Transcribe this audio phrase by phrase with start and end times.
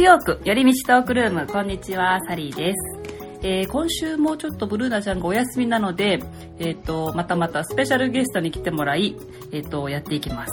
[0.00, 3.00] ーヨーク寄り道トークルームこんにちはサリーです
[3.42, 6.22] えー、今週もちょっとブルーナちゃんがお休みなので、
[6.58, 9.16] えっ、ー、と、またまたスペシャルゲストに来てもらい、
[9.50, 10.52] えっ、ー、と、やっていきます。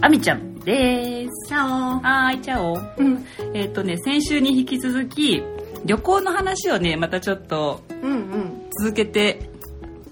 [0.00, 1.48] あみちゃんです。
[1.48, 2.78] チャオはーい、チャオ。
[2.96, 5.42] うん、えっ、とね、先週に引き続き、
[5.84, 7.82] 旅行の話をね、またちょっと、
[8.80, 9.50] 続けて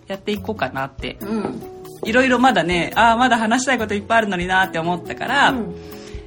[0.06, 1.16] やっていこうかなって。
[1.22, 1.62] うん。
[2.04, 5.74] いろいろまだね、ああ、まだ話したいこといっぱいあるのになって思ったから、うん、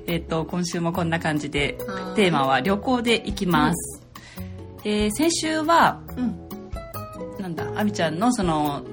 [0.07, 1.77] えっ、と、今週もこんな感じで、
[2.15, 4.05] テーマは旅行で行きます。
[4.85, 8.83] で先週は、うん、なんだあみちゃんのその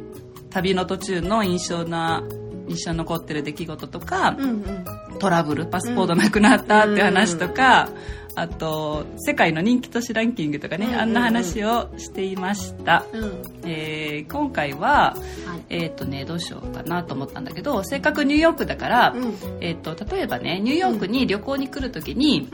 [0.48, 2.24] 旅の途中の印象な
[2.66, 15.14] 印象に残ってる出来事とか、うんうん、トラブルパスポートなくなったって話とか、うん、あと世界の人気都市ランキングとかね、うんうんうん、あんな話をしていました、うん、えー、今回は、
[15.46, 22.48] はい、えっ、ー、とねどうしようかなと思ったんだけどせっかくニューヨークだから、うん、えーと、例えばねニューヨークに旅行に来る時に、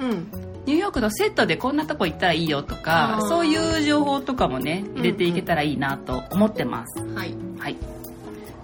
[0.66, 7.76] ニューヨークのセットでこんなとこ行ったらいいよとかそういう情報とかもね入れていけたらいいなと思ってます、うんうん、はい、はい、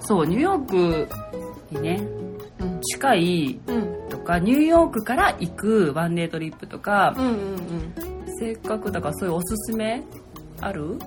[0.01, 1.09] そうニューヨーク
[1.71, 2.24] にね、うん、
[2.83, 3.61] 近い
[4.11, 10.03] とか、ニューヨークから行くワンデートリップとか、うんうんうん、せっかくだからそういうおすすめ
[10.61, 10.99] ある？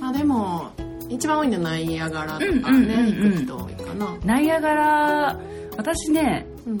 [0.00, 0.70] あでも
[1.08, 4.18] 一番多いのはナイアガラとかね、うんうんうんうん、行く人多いかな。
[4.24, 5.38] ナイアガラ
[5.76, 6.78] 私ね、うん。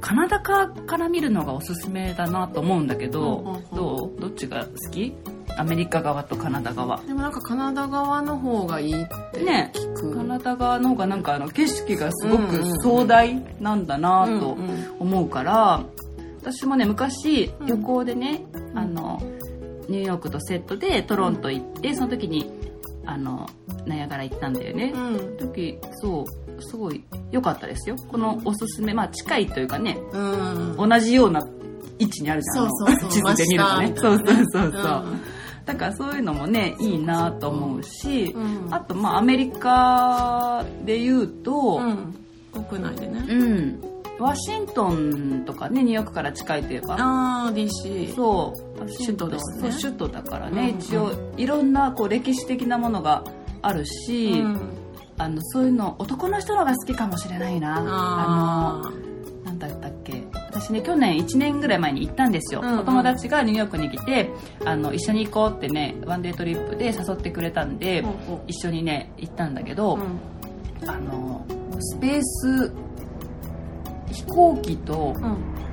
[0.00, 4.20] カナダ側から見るのがおすすめだなと思うんだけど、どう？
[4.20, 5.12] どっちが好き？
[5.58, 6.98] アメリカ側とカナダ側。
[7.02, 9.72] でもなんかカナダ側の方がいいってね。
[9.94, 14.56] カナダ側の方がなんかあの景色がすごく壮大なんだなと
[14.98, 15.84] 思うから、
[16.40, 19.20] 私もね昔旅行でね、うん、あの
[19.88, 22.50] ニューヨークとセットでトロント行って、その時に
[23.04, 23.48] あの
[23.86, 27.96] ナヤガラ行ったんだよね、うん、時そうすごい良かったですよ。
[27.96, 30.18] このおすすめまあ近いというかね、う
[30.86, 31.40] ん、同じような
[31.98, 32.68] 位置にあるじゃん。
[32.70, 33.92] そうそう地図で見るとね。
[33.96, 35.04] そうそうそうそう、
[35.68, 41.52] だからそういうのもねいいなと思うし、うん、あとまあアメリカで言うと、
[42.54, 43.26] うん、国内でね。
[43.28, 43.80] うん。
[44.18, 46.94] ワシントンとかねニューヨークから近いといえば。
[46.94, 48.86] ああ DC そう。
[48.96, 49.70] 首都ですね。
[49.78, 53.24] 首都だからね、うんうん、一応いろんなこう歴史的なものが
[53.60, 54.60] あるし、うん、
[55.18, 57.76] あのそういうの男の人のが好きかもしれないな。
[57.76, 60.17] あのなんだったっけ？
[60.60, 64.30] 私ね去年1年ぐらい前に行ったんですよ、うんうん、お友達がニューヨークに来て
[64.64, 71.46] あの一緒に行こうってねワンデートリップで誘ってくれたんで、うんうん、一緒にね行ったんだけど、うん、あの
[71.78, 72.72] スペース
[74.10, 75.14] 飛行機と、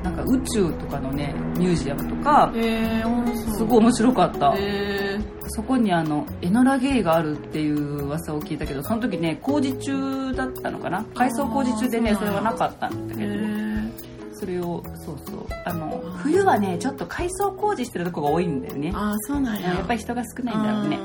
[0.03, 11.03] なんか宇宙とかのねミュージアムとか、えー、すごい面白かった、えー、そこにあのエノラゲイがあるっていう噂を聞いたけどその時ね工事中だったのかな？
[11.16, 13.55] 改装工事中でねそれはなかったんだけど、えー、
[14.35, 15.47] それをそうそう。
[15.66, 18.91] あの冬はねちょっと改装工事してるとこが多いんだよね。
[18.94, 19.73] あそうなんや。
[19.73, 21.00] やっぱり人が少ないんだろうね。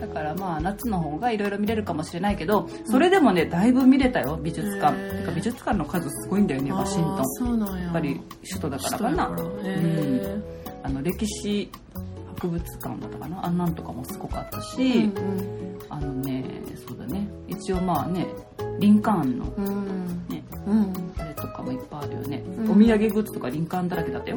[0.00, 4.96] だからまあ夏の方がいろいろ見れるかもしれないけどそれでもねだいぶ見れたよ美術館。
[4.96, 7.22] てか美術館の数すごいんだよねワシント
[7.54, 7.90] ンや。
[7.90, 9.28] っぱり首都だからかな。
[9.28, 10.44] うん。
[10.82, 11.70] あの歴史
[12.36, 13.44] 博物館だったかな。
[13.44, 16.44] あんなんとかもすごかったし、うんうん、あのね
[16.86, 17.28] そうだね。
[17.48, 18.26] 一応まあね
[18.78, 19.44] リンカーンの、
[20.28, 24.36] ね、うん、あれとかもいっぱいあるよね、うん、お土産グッズとかリンカーンだらけだったよ。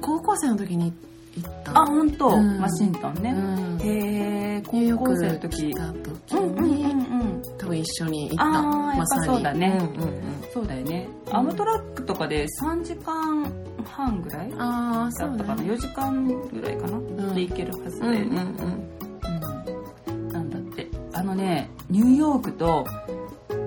[0.00, 0.92] 高校生の時に
[1.36, 5.70] 行ったあ本当、うん、ワシントンね、うん、へえ高校生の時。
[5.70, 8.44] 来た時に、うんうんうん多分一緒に行った。
[8.44, 10.22] ああやっぱそうだね、うんうんうん、
[10.52, 13.50] そうだよね、アムトラックとかで3時間
[13.84, 20.20] 半ぐらいあだったかな、ね、4時間ぐらいかな、で行けるはずで、ね、うんうん。
[20.20, 20.86] うん、なんだって。
[21.12, 22.84] あのねニューヨークと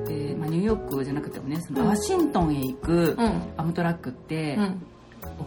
[0.09, 3.15] えーまあ、ニューヨークじゃなくてもねそのワシントンへ行く
[3.57, 4.57] アムトラックって、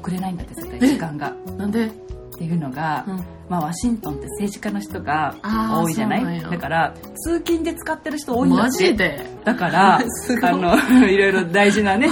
[0.01, 1.35] 遅れないんだって絶対時間が。
[1.59, 1.87] なんで？
[2.33, 3.17] っていうのが、うん、
[3.51, 6.41] まあ、ワシントンって政治家の人が多いじゃない？
[6.41, 6.95] だから
[7.27, 9.21] 通勤で使ってる人多いんだって。
[9.45, 9.97] だから
[10.43, 10.75] あの
[11.09, 12.09] いろいろ大事なね。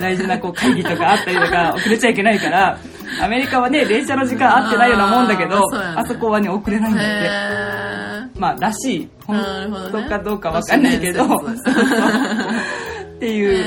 [0.00, 2.78] 大事なこう会議とかあったりとか 遅れちゃいけないから
[3.22, 5.60] アメリカはね電車の時間合ってないようなもんだけど
[5.96, 7.30] あそこはね遅れないんだって
[8.40, 9.36] まあらしい本
[9.92, 11.24] 当かどうかわかんないけど。
[11.24, 11.28] っ
[13.20, 13.66] ていう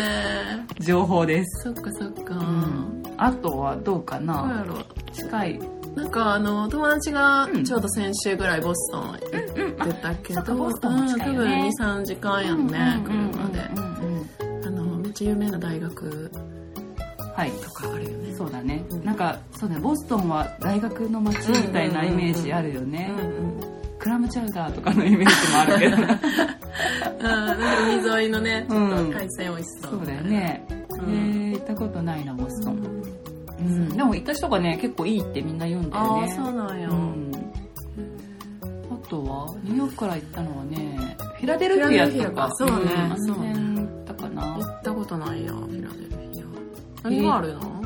[0.79, 1.65] 情報です。
[1.65, 3.03] そっかそっか、うん。
[3.17, 4.65] あとはどうかな。
[5.13, 5.59] 近い。
[5.95, 13.61] なんかあの友達がちょうど先週ぐらいボストン行ってたけど、うんうん、多分23時間やんね、車で、
[14.65, 16.31] あのめっちゃ有名な大学
[17.35, 17.51] はい。
[17.51, 18.33] とかあるよね。
[18.35, 19.81] そうだね、うん、なんかそうだね。
[19.81, 23.11] ボストンは大学の街みたいなイメージあるよね
[24.03, 25.95] クラムチャウダーとかのイメージもあるけど。
[26.03, 26.07] うん
[27.23, 27.65] なんか
[28.11, 33.01] 海沿いのねちょっと海鮮美味しそう、そうだよね、えー、ったことないなボストン、
[33.59, 36.35] うん、でも行った人がね結構いいってみんな言うんだよね。
[36.37, 37.31] あそうなんや、うん、
[38.91, 42.49] あとはニューヨークから行ったのはねフィラデルフィアとか。
[42.55, 42.75] そうね、
[43.09, 43.53] うん、そうね。
[43.53, 44.41] 行ったかな。
[44.41, 46.41] 行ったことないやフィラデルフィ
[47.05, 47.09] ア。
[47.09, 47.83] 何があるの？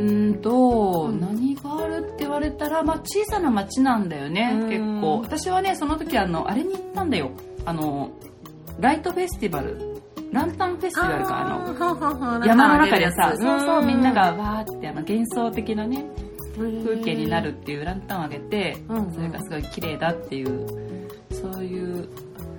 [0.00, 5.20] うんと、うん、何があるって言われたら、まあ、小さな町なんだよね結構。
[5.20, 7.30] 私はねその時あのあれに行ったんだよ。
[7.64, 8.10] あの
[8.78, 10.00] ライトフェスティバル。
[10.32, 16.04] ランタンフェスティバルかあの山の中でさそうそうみんながわーってあの幻想的なね
[16.56, 18.76] 風景になるっていうランタンをあげて、
[19.14, 20.66] それがすごい綺麗だっていう
[21.30, 22.08] そういうフ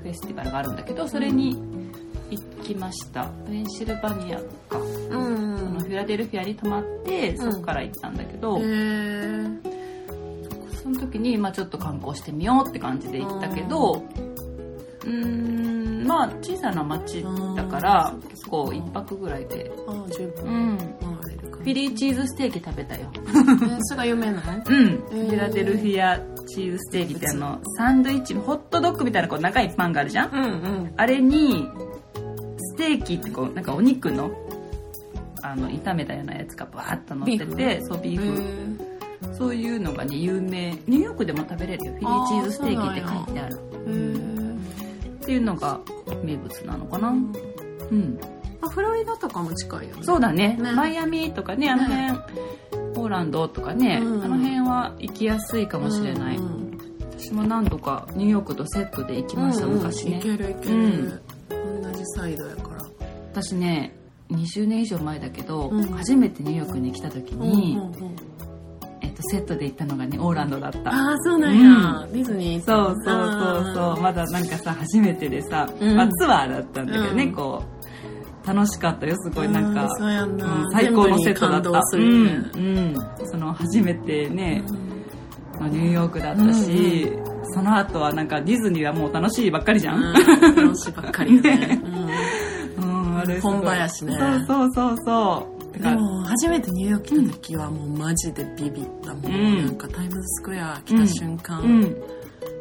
[0.03, 1.70] ェスティバルがあるんだけどそれに行
[2.62, 3.25] きました。
[3.48, 9.62] ペンシルバニアか、うん、そのフィラデルフィアに泊まってそこから行ったんだけど、うん、
[10.81, 14.04] その時に、まあ、ちょっと観光してみようって感じで行ったけど
[15.06, 16.06] うん。
[16.08, 17.24] まあ小さな町
[17.56, 19.72] だから結構1泊ぐらいで。
[20.16, 20.78] 十分。
[20.78, 23.12] 回れるかフィリーチーズステーキ食べたよ。
[23.84, 24.54] それが有名なの？
[24.66, 31.90] うん、フィラデルフィアチーズステーキってあのサンドイッチホットドッグみたいなこう長いパンがあるじゃん、うんうん、あれにス
[32.81, 34.31] テーキってこうなんかお肉の
[35.44, 38.92] あの炒めたようなやつがバーッと乗っててそうビーフ。
[39.38, 41.94] そういうのがね有名ニューヨークでも食べれるよ。
[41.94, 43.60] フィリーチーズステーキって書いてある。
[45.24, 45.80] っていうのが
[46.24, 47.10] 名物なのかな。
[47.10, 48.19] うん。
[48.62, 50.04] あフロリダとかも近いよね。
[50.04, 52.19] そうだね、ね、マイアミとかねあの辺、ね、
[52.94, 56.80] ポーランドとかね、うん、あの辺は行きやすいかもしれない、うんうん、
[57.18, 61.22] 私も何度かニューヨークとセットで行きました、うんうん、昔ね行ける行ける、うん
[61.79, 62.85] 同じサイドやから。
[63.31, 63.95] 私ね
[64.29, 68.15] 20年以上前だけど、うん、初めてニューヨークに来た時に、うんうんうん。
[69.01, 70.89] えっと、セットで行ったのがねオーランドだった。
[70.89, 71.69] ああそうなんや、
[72.01, 72.63] うん、ディズニー。
[72.63, 73.15] そうそう
[73.63, 74.01] そうそう。
[74.01, 77.63] まだなんかさ初めてでさ、うん、まあ、ツアーだったんだけどね、うん、こ
[78.44, 79.88] う楽しかったよすごいなんか、
[80.71, 82.03] 最高のセットだった、ね、
[82.56, 84.63] うん、うん、その初めてね、
[85.62, 87.12] のニューヨークだったし、
[87.53, 91.81] その後はなんかディズニーはもう楽しいばっかりじゃん、楽しいばっかりね。
[93.21, 94.18] あれ本場やしね。
[94.18, 95.80] そうそうそうそう。
[95.80, 101.83] でも初めてニューヨーク来た時はもうマジでビビったもん、うん、なんかタイムズスクエア来た瞬間、うん。
[101.83, 101.95] うん、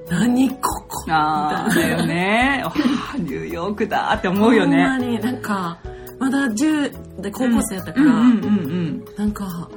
[0.09, 0.59] 何こ
[0.89, 1.05] こ？
[1.11, 2.65] ああだよね。
[3.19, 4.77] ニューヨークだって思うよね。
[4.77, 5.79] ほんまになんか
[6.19, 9.69] まだ10で高校生やったから、うんうんうんうん、なんか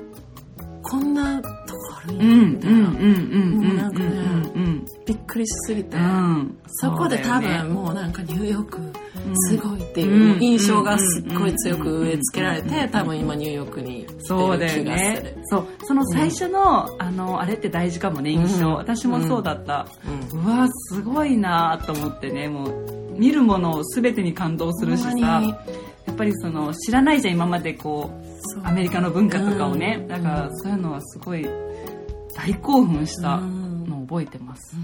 [0.84, 1.42] こんな
[2.08, 4.44] とこあるんやみたいなもうなんかね
[5.06, 5.98] びっくりしすぎて、
[6.68, 8.80] そこで多分もうなんかニューヨーク
[9.50, 19.88] すごいっていう印象がすっごい強く植え付けられて多分今ニューヨークにそうだよねそうその最初の、あのあれって大事かもね印象、私もそうだった、
[20.34, 25.10] うわすごいなと思ってねもう見るものを全てに感動するしさ
[26.06, 28.10] やっぱりその知らないじゃん今までこ
[28.64, 31.46] うアメリカの文化とかをね、だからそういうのはすごい
[32.36, 34.76] 大興奮したのを覚えてます。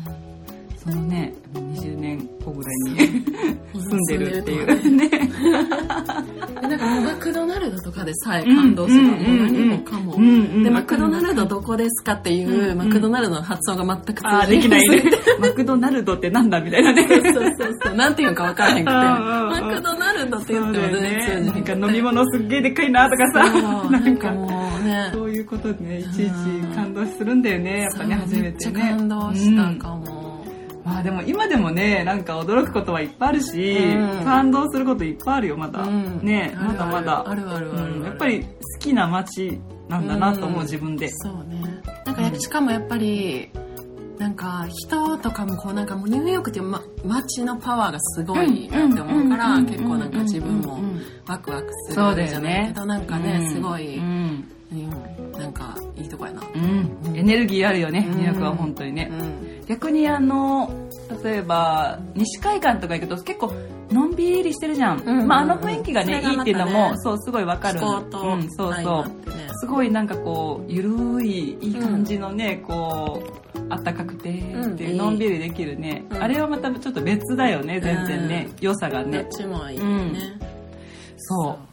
[0.78, 3.25] そのね20年後ぐらいに
[3.74, 4.96] 住んでるっていう。
[4.96, 5.10] ね
[6.62, 9.69] なんかマクドナルドとかでさえ感動するのも何も
[10.19, 14.89] かも、でマクドナルドどこですかっていう、マクドナルドの発音が全く通じない。
[14.89, 15.04] ね。
[15.39, 17.07] マクドナルドってなんだみたいなね。
[17.07, 18.92] そうそうそうなんていうか分からへんくて。
[18.92, 21.45] マクドナルドって言っても全然通じない。
[21.45, 24.31] なんか飲み物すっげえでっかいなとかさなんか。
[24.31, 25.09] もうね。
[25.14, 26.31] そういうことでねいちいち
[26.76, 28.81] 感動するんだよねやっぱね初めてね。
[28.81, 30.45] 感動したかも、
[30.83, 37.30] まあでも今でもねなんか驚くことはいっぱいあるし、うん、感動することいっぱいあるよまだ、うん、ねまだまだ。
[37.30, 38.47] あるあるある、やっぱり好
[38.80, 39.59] きな街
[39.90, 41.10] なんだなと思う、自分で。
[41.10, 41.62] そうね。
[42.06, 43.50] なんかしかもやっぱり
[44.19, 50.80] なんか人とかもこうなんかもうニューヨークっていう、ま、街のパワーがすごいなって思うから結構なんか自分も
[51.26, 52.68] ワクワクするじゃない。
[52.68, 54.46] けど、ね、なんかね、すごい、うん、
[55.38, 56.58] なんかいいとこやな、う
[57.12, 59.10] ん、エネルギーあるよねニューヨークは本当にね、
[59.68, 60.69] 逆にあの
[61.24, 63.54] 例えば西海岸とか行くと結構
[63.92, 73.24] のんびりしてるじゃん、うんうん、まあ、あの雰囲気がね、ね、いいっていうのもそうすごいわかる、うん、そうそう、ね、すごいなんかこうゆるいいい感じのね、うん、こ
[73.56, 74.34] うあったかくてっ
[74.76, 79.24] ていう、のんびりできるね、あれはまたちょっと別だよね全然ね、良さがね。
[79.24, 80.40] どっちもいいね、
[81.18, 81.69] そう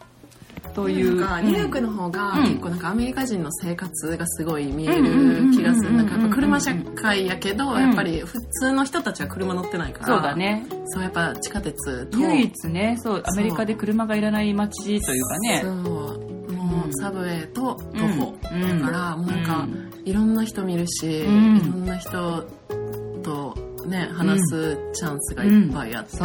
[0.76, 1.18] という。
[1.18, 5.96] なんかニューヨークの方が結構なんかアメリカ人の生活がすごい見える気がする。
[5.96, 10.06] なんかやっぱ車社会やけど、やっぱり普通の人たちは車乗ってないから。
[10.06, 10.66] そうだね。
[10.84, 12.18] そうやっぱ地下鉄と。
[12.18, 15.60] 唯一ね、そう、アメリカで車がいらない街というかね。
[15.62, 15.72] そう。
[16.52, 18.38] もうサブウェイと徒歩。
[18.42, 18.50] だ
[18.84, 19.66] から、もうなんか、
[20.04, 22.44] いろんな人見るし、いろんな人
[23.22, 23.56] と
[23.86, 26.18] ね、話すチャンスがいっぱいあって。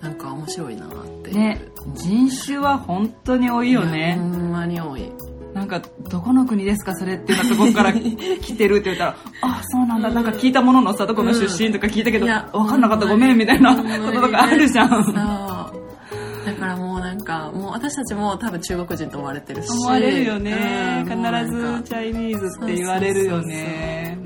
[0.00, 0.88] なんか面白いなっ
[1.22, 1.60] てね
[1.94, 4.16] 人種は本当に多いよね。
[4.18, 5.12] ほんまに多い。
[5.54, 10.10] なんかどこの国ですかそれっていうところから 来てるって言ったらあそうなんだ。
[10.10, 13.06] なんか聞いたもののさどこの出身とか聞いたけど、うん、分かんなかった。
[13.06, 19.68] ごめんみたいなこととかあるじゃん、だからもうなんかもう私たちも多分中国人と思われてるし。
[19.70, 24.18] 思われるよね、必ずチャイニーズって言われるよね。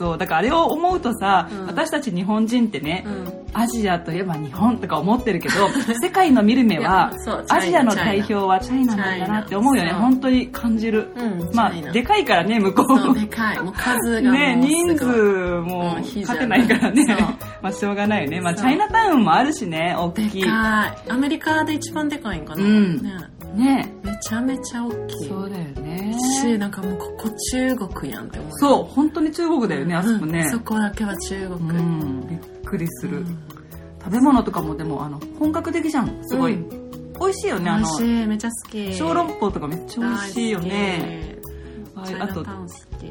[0.00, 0.18] そう。
[0.18, 5.68] だからあれを思うとさ、うん、私たち日本人ってね、うん、アジアといえば日本とか思ってるけど
[6.00, 7.12] 世界の見る目は
[7.48, 9.90] アジアの代表はチャイナなんだなって思うよね。
[9.90, 11.22] 本当に感じる、う。
[11.22, 13.60] ん、まあでかいからね向こうでかい。
[13.60, 15.04] もう数がね人数
[15.66, 17.16] も勝てないからね。
[17.62, 18.40] まあしょうがないよね。
[18.40, 20.44] まあチャイナタウンもあるしね大きい。
[20.46, 22.96] アメリカで一番でかいんかな、うん。
[23.02, 23.12] ね
[23.54, 23.92] ね。
[24.02, 25.28] めちゃめちゃ大きい。
[25.28, 26.16] そうだよね。
[26.40, 28.52] しなんかもうここ中国やんって思う。
[28.58, 33.24] そう本当に中国だよね、あそこね、そこだけは中国、うん、びっくりする、
[33.98, 36.18] 食べ物とかもでもあの本格的じゃん。
[36.22, 36.58] すごい、
[37.18, 37.86] 美味しいよねあの。
[37.86, 38.94] 美味しいめっちゃ好き。
[38.94, 41.38] 小籠包とかめっちゃ美味しいよね。
[42.18, 42.44] あと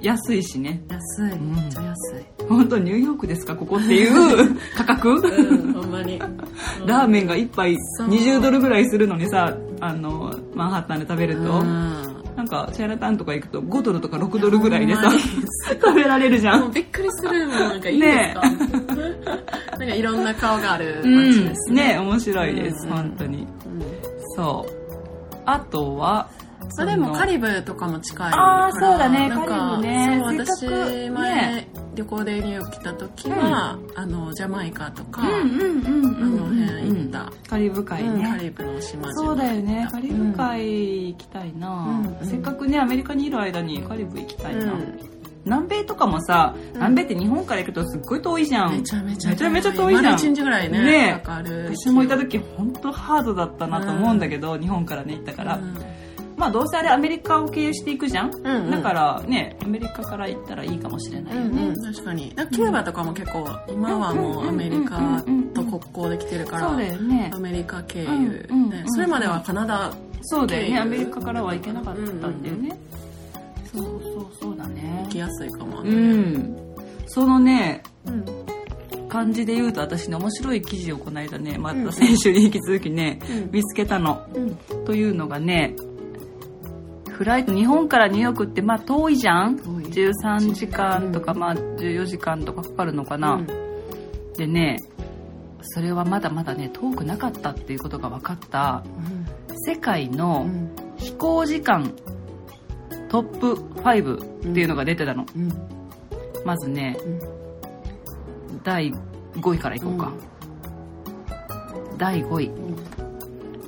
[0.02, 0.82] 安いしね。
[0.90, 2.46] 安い、めっちゃ安い。
[2.48, 6.20] 本当ニューヨークですかここっていう 価格、うん、ほんまに。
[6.86, 7.76] ラーメンが1杯
[8.08, 15.12] 20ドルぐらいするのにさあのマンハッタンで食べると、なんかチャイナタウンとか行くと5ドルとか6ドルぐらいでさ
[15.82, 16.72] 食べられるじゃん。
[16.72, 17.60] びっくりするもん。
[17.60, 18.58] なんかいいですか、ね、
[19.78, 23.48] なんかいろんな顔がある街ですね、うん、ね面白いです、うん、本当に、うん、
[24.36, 25.36] そう。
[25.46, 26.30] あとは
[26.70, 29.30] それもカリブとかも近いああそうだね。
[29.30, 30.22] カリブね。
[30.58, 31.68] そう私前、ね、
[32.00, 39.86] 旅行でニューヨーク来た時は、うん、あのジャマイカとか、あの辺行った、カリブ海ね、カリブの島そうだよね。
[39.92, 44.74] カリブ海行きたいな、せっかくねアメリカにいる間にカリブ行きたいな、
[45.44, 48.72] 南米とかもさ、南米って日本から行くとすっごい遠いじゃん。
[48.72, 50.16] めちゃめちゃめちゃめちゃ遠いじゃん。
[50.16, 50.82] 1日ぐらいね。
[50.82, 55.60] ね私もいた時本当ハードだったなと思うんだけど、日本からね行ったから。
[56.40, 62.30] まあどうせあれアメリカを経由していくじゃん、うんうん、だからねアメリカから行ったらいいかもしれないよね、うんうん、確かに。
[62.30, 65.22] キューバとかも結構今はもうアメリカ
[65.54, 70.80] と国交できてるから、そうだよね、アメリカ経由、ね、それまではカナダそうだよね。
[70.80, 72.80] アメリカからは行けなかったんだよね、
[73.76, 75.02] うんうん、そうそうそうだね。
[75.06, 75.84] 行きやすいかも。
[75.84, 76.58] ね、うん、
[77.08, 78.26] そのね、うん。
[79.10, 84.56] 感じで言うと私ね面白い記事をこの間ねまた先週に引き続きね、うん、見つけたの、うん、
[84.86, 85.76] というのがね
[87.20, 93.48] フライト日本からニューヨークってまあ遠いじゃん？13時間とか、まあ14時間とかかかるのかな、うん、
[94.38, 94.78] でね
[95.62, 98.86] それはまだまだね遠くなかったっていうことが分かった、
[99.50, 100.48] うん、世界の
[100.96, 101.94] 飛行時間
[103.10, 105.52] トップ5っていうのが出てたの、うん、
[106.46, 106.96] まずね、
[108.64, 108.94] 第
[109.36, 110.14] 5位からいこうか、
[111.98, 112.52] 第5位、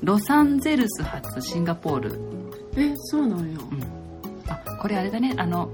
[0.03, 2.30] ロサンゼルス発シンガポール
[2.77, 3.83] えそうなんや、うん、
[4.49, 5.33] あこれあれだね。
[5.37, 5.69] あの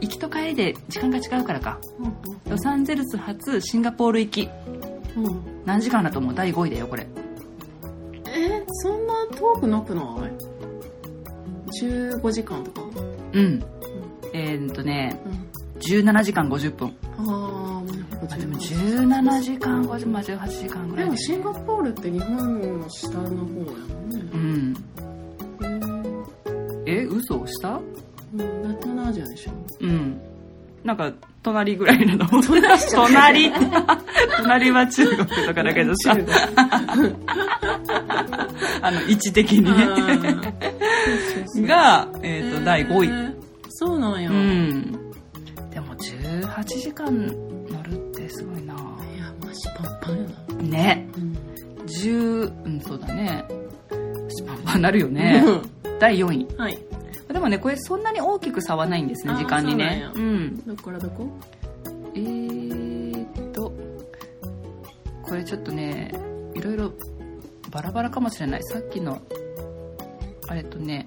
[0.00, 2.14] 行きと帰りで時間が違うからか、うんうん、
[2.50, 4.50] ロサンゼルス発シンガポール行き、
[5.16, 6.34] うん、何時間だと思う？
[6.34, 7.06] 第5位だよこれ。
[8.26, 10.04] えそんな遠くなくない
[11.82, 12.82] ？15時間とか？
[13.32, 13.64] うん、うん、
[14.32, 15.48] えー、っとね、うん、
[15.80, 16.94] 17時間50分。
[17.18, 17.82] あ
[18.30, 21.10] あでも17時間50まあ18時間ぐらいで。
[21.12, 24.20] もシンガポールって日本の下の方やもんね。
[24.32, 24.74] うん
[26.86, 27.80] え嘘した？
[28.34, 30.20] うん、東南アジアでしょうん。
[30.82, 31.12] なんか
[31.42, 32.26] 隣ぐらいなの。
[32.92, 33.50] 隣
[34.36, 34.70] 隣。
[34.70, 36.16] は中国とかだけどさ。
[38.82, 39.62] あの位置的に。
[39.62, 39.86] ね
[41.66, 43.34] が、えーと、と第5位。
[43.70, 44.92] そうなんや、うん、
[45.70, 48.74] でも18時間乗るってすごいな。
[48.74, 48.76] い
[49.18, 50.24] やマジパンパンや
[50.56, 50.62] な。
[50.62, 51.36] ね、うん、
[51.86, 53.44] 10うんそうだね。
[54.46, 55.42] パンパンなるよね、
[56.04, 56.46] 第4位。
[56.58, 56.78] はい。
[57.32, 60.06] でもね、これそんなに大きく差はないんですね、時間にね。
[60.14, 60.62] ううん。
[60.66, 61.26] どこからどこ？
[62.14, 63.72] えーっと、
[65.22, 66.14] これちょっとね、
[66.54, 66.92] いろいろ
[67.70, 68.64] バラバラかもしれない。
[68.64, 69.22] さっきの、
[70.46, 71.06] あれとね、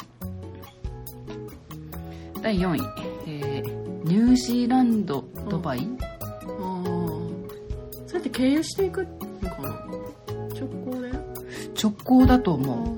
[2.41, 2.81] 第4位、
[3.27, 6.05] えー、ニュージーランド、ドバイ、あ
[6.47, 6.49] あ。
[8.07, 9.05] そうやって経由していく
[9.43, 9.69] のかな？
[10.55, 11.11] 直行で？
[11.79, 12.97] 直行だと思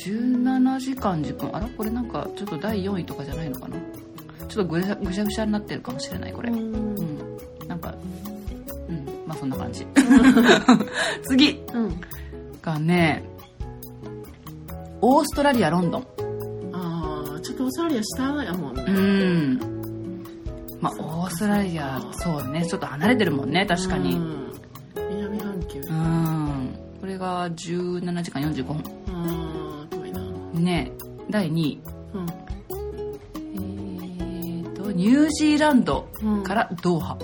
[0.00, 1.22] あそうなん17時間。
[1.22, 1.68] 10分あら？
[1.68, 3.76] これなんかちょっと第4位とかじゃないのかな？
[4.48, 6.50] ちょっとぐしゃぐしゃぐしゃになってるかもしれないこれ。
[6.50, 6.94] うん。
[7.68, 7.94] なんか
[8.88, 9.06] うん。
[9.26, 9.86] まあそんな感じ。
[11.28, 12.00] 次、うん、
[12.62, 13.24] がね
[15.00, 16.06] オーストラリアロンドン。
[16.72, 18.84] ああちょっとオーストラリア下やもんね。
[18.86, 19.60] うん。
[20.80, 22.66] まあオーストラリアそうね。
[22.66, 24.20] ちょっと離れてるもんね確かに。
[24.96, 25.80] 南半球。
[25.80, 26.74] うん。
[27.00, 28.82] これが17時間45分
[30.60, 30.92] ね
[31.30, 31.80] 第2位
[32.14, 32.26] うん。
[32.28, 36.08] えーとニュージーランド
[36.44, 37.16] からドーハ、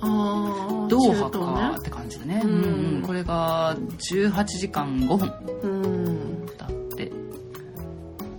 [0.00, 2.50] ああドーハかって感じだね、うん。
[2.50, 3.02] うんうん。
[3.02, 5.32] これが18時間5分
[5.62, 6.46] うん。
[6.56, 7.10] だって。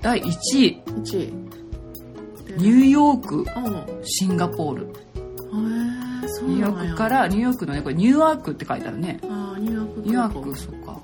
[0.02, 0.82] 第1位。
[0.86, 1.34] 1位。
[2.58, 3.38] ニューヨーク。
[3.38, 3.46] うん。
[4.04, 4.88] シンガポール。
[6.44, 9.20] ニューヨークからニューヨークのねこれニューアークって書いてあるね。
[9.22, 11.00] ニューヨークニューアークそっか。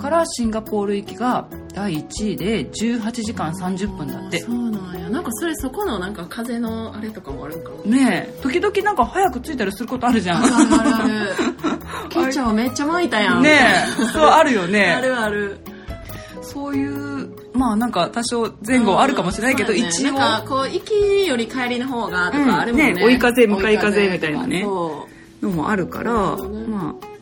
[0.00, 4.40] からシンガポール行きが第1位で18時間30分だって。
[4.40, 5.10] そうなんや。
[5.10, 7.70] なんかそれそこのなんか風のあれとかもあるんか。
[7.70, 8.42] もねえ。
[8.42, 10.44] 時々なんか早く着いたりすることあるじゃん。
[10.44, 11.34] あるあるある。
[12.10, 13.42] ケチャめっちゃ巻いたやん。
[13.42, 13.58] ね
[14.00, 14.04] え。
[14.12, 14.92] そうあるよね。
[14.92, 15.58] あるある。
[16.42, 19.88] そういうまあなんか多少前後あるかもしれないけど、うんね。
[19.88, 20.12] 一応。
[20.12, 22.96] なんかこう行きより帰りの方がとかあるもんね,、うん。
[22.98, 24.62] ね追い風向かい風みたいなね。
[24.62, 25.08] そ
[25.42, 26.66] のもあるから、ね。
[26.68, 27.14] まあ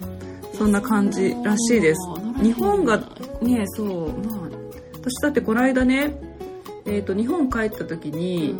[0.56, 2.00] そんな感じらしいです。
[2.42, 2.98] 日本が
[3.40, 4.41] ねそうまあ
[5.02, 6.14] 私だってこの間ね
[6.84, 8.56] えー、と日本帰った時うに、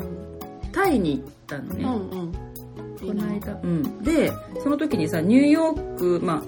[0.73, 2.33] タイに行ったのね、うんうん。
[2.33, 4.31] この間、うん、で
[4.63, 6.43] その時にさニューヨーク、まあ、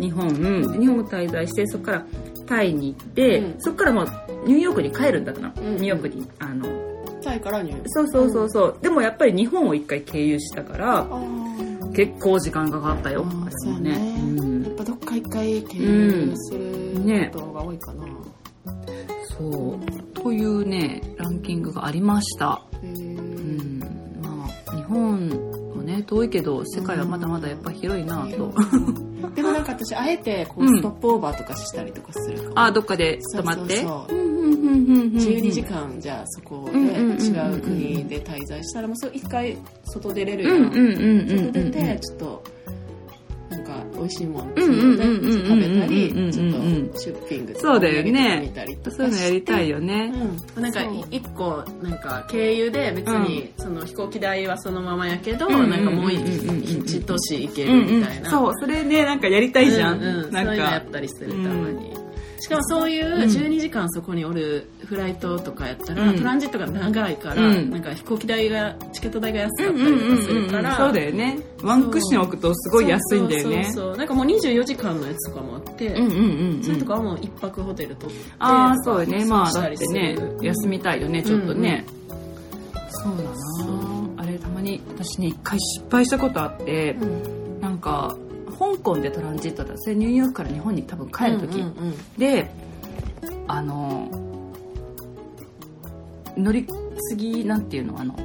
[0.00, 0.28] 日本、
[0.72, 2.06] で日本滞在してそこから
[2.46, 3.60] タイに行って、うん。
[3.60, 4.06] そこからもう
[4.46, 5.76] ニューヨークに帰るんだったの、うん。
[5.76, 6.66] ニューヨークにあの。
[7.22, 11.06] タイからニューそうそうそうそう、でもやっぱり日本を一回経由したから
[11.92, 13.96] 結構時間かかったよあれもそうね。
[14.20, 14.62] うん。
[14.62, 17.30] やっぱどっか一回経由するね。
[17.32, 18.05] ことが多いかな、
[19.38, 22.62] そうというねランキングがありました。
[22.82, 23.80] うん。
[24.22, 25.28] まあ日本
[25.76, 28.52] もね遠いけど世界はまだまだやっぱ広いなと、
[29.34, 30.76] でもなんか私あえてこううん。
[30.78, 33.76] ストップオーバーとかしたりとかするかも、あどっかで泊まって？
[33.78, 34.16] そうそうそう。
[34.16, 37.20] うんうんうんうんうん12時間じゃあそこでうんうんうんうん。
[37.20, 41.52] 違う国で滞在したらもうそう一回外出れるやんうんうんうんうんうん。
[41.52, 42.42] 外出てちょっと
[44.06, 50.12] 味しいもん食べたりうんうんうんうんちょっとショッピングとかそうだよね見たりとかそういうのやりたいよね。
[50.56, 59.98] うん、なんか一個なんか経由で別にその飛行機代はそのままやけど、うんなんかもううん一都市行けるみたいな、そう、それね、なんかやりたいじゃん。
[59.98, 61.92] うんうん、なんそういうのやっ、たりするたまに、
[62.38, 71.38] しかもそういう12時間そこにおるフライトとかやったら、うんトランジットが長いから、うんなんか飛行機代がチケット代が安かうんったりとかするから、そうだよね。
[71.62, 73.64] ワンクッション置くとすごい安いんだよね。
[73.64, 76.12] そうそうそうなんかもう24時間のやつとかもあって、うんうん
[76.56, 76.88] うんそれとうん。
[76.88, 79.24] かはもう一泊ホテル取ってああ、そうよね。
[79.24, 81.84] まあ、だってねる、休みたいよね、ちょっとね。
[82.88, 83.30] そうだな
[84.18, 88.16] あれ、たまに、私ね、一回失敗したことあってう、んなんか、
[88.58, 89.76] 香港でトランジットだ。
[89.76, 91.60] それニューヨークから日本に多分帰る時。
[91.60, 91.94] うんうんうん。
[92.18, 92.50] で
[93.48, 94.08] あの
[96.36, 98.00] 乗り継ぎなんていうの？
[98.00, 98.16] あの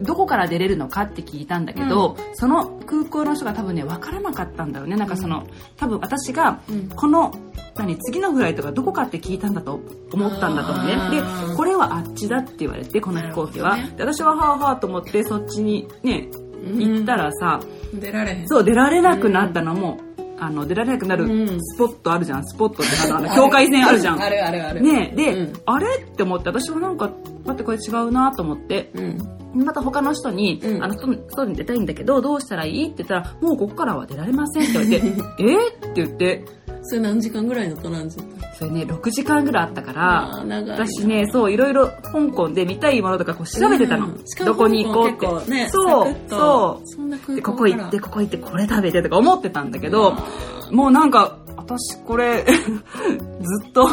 [0.00, 4.96] どこから出れるのかって聞いたんだけど、その空港の人が多分ね分からなかったんだよね。
[4.96, 6.88] なんかその、多分私がうん。
[6.88, 7.32] この
[7.76, 9.80] 何次のフライトがどこかって聞いたんだと
[10.12, 10.96] 思ったんだと思うね。
[11.10, 11.22] で
[11.56, 16.28] これはあっちだって言われてこの飛行機は、なるほで私ははあはあと思ってそっちにね
[16.64, 17.60] 行ったらさ、
[17.92, 18.48] 出られへん。
[18.48, 19.98] そう出られなくなったのも、
[20.38, 21.58] あの出られなくなるうん。
[21.62, 22.44] スポットあるじゃん。
[22.44, 24.22] スポットってあの境界線あるじゃん。
[24.22, 25.52] あるあるあるねで、うん。
[25.66, 27.10] あれって思って私はなんか
[27.44, 28.90] 待ってこれ違うなと思って。
[28.94, 29.18] うん。
[29.64, 30.82] また他の人に「うん。
[30.82, 35.06] あの外外に出たいんだけどどうしたらいい?」って言ったら「もうここからは出られません」って言われて
[35.38, 36.44] 「えっ?」って言って
[36.86, 38.56] それ何時間ぐらいのトランジット？
[38.56, 40.44] それね6時間ぐらいあったから
[40.74, 47.34] 私ねそういろいろ香港で見たいものとかこう調べてたの、うんどこに行こうって、ねそうそう。
[47.34, 50.14] で港ここ行ってここ行ってこれ食べてとか思ってたんだけど
[50.70, 53.86] もうなんか私これ ずっと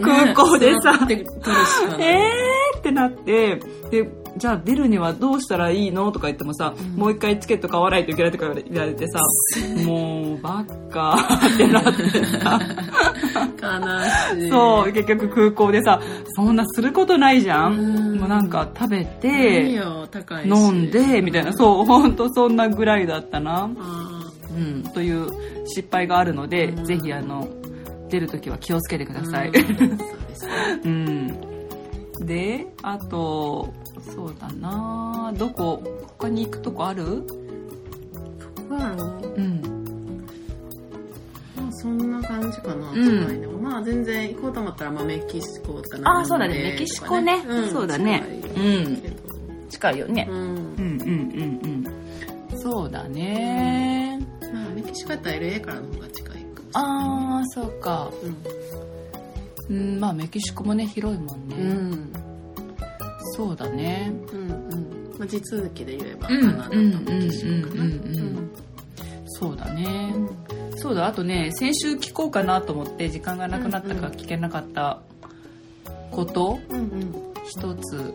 [0.00, 2.02] 空港でさ座って撮るしかない。
[2.08, 6.10] えーってなってでじゃあ出るにはどうしたらいいの？
[6.10, 6.96] とか言ってもさ、うん。
[6.96, 9.20] もう一回チケット買わないといけないとか言われてさ
[9.86, 11.16] もうバッカ
[11.54, 12.08] ってなって
[12.40, 12.60] さ
[14.34, 14.50] 悲しい。
[14.50, 16.00] そう結局空港でさ
[16.34, 17.82] そんなすることないじゃん、う
[18.16, 18.18] ん。
[18.18, 19.78] もうなんか食べて
[20.44, 21.52] 飲んでみたいな。
[21.52, 25.28] そうほんとそんなぐらいだったな、あうん、という
[25.66, 26.84] 失敗があるので、うん。
[26.84, 27.48] ぜひあの
[28.08, 29.50] 出るときは気をつけてくだーさい。
[30.84, 31.40] うん
[32.26, 33.72] であと、
[34.14, 35.32] そうだな。
[35.36, 35.82] どこ、
[36.18, 37.04] 他に行くとこある？
[38.68, 40.24] どうやろううん。
[41.56, 42.94] まあそんな感じかな、ん。
[42.94, 46.72] 近いのはまあ全然行こうと思ったら、まあ、メキシコとかあーそうだね。
[46.72, 47.42] メキシコね。
[47.70, 48.22] そうだね。
[48.56, 49.02] うん。
[49.68, 50.26] 近いよね。
[50.30, 51.84] うん、うんうんうん
[52.52, 52.58] うん。
[52.58, 54.18] そうだね。
[54.52, 56.52] まあメキシコやったら LA からの方が近いかもしれない。
[56.74, 58.10] あー、そうか。
[58.22, 58.36] うん
[59.70, 61.56] うん、まあメキシコもね、広いもんね。
[61.56, 62.12] うん
[63.36, 64.12] そうだね。
[64.32, 64.40] うん。
[64.40, 67.84] うんまあ、地続きで言えばうんカナダとメキシコかな。
[67.84, 68.50] うんうんうんうん。
[69.26, 70.14] そうだね。
[70.76, 75.00] そうだあとね先週聞こうかなと思って時間がなくなったから聞けなかった
[76.10, 77.14] こと、うんうん、
[77.46, 78.14] 一つ。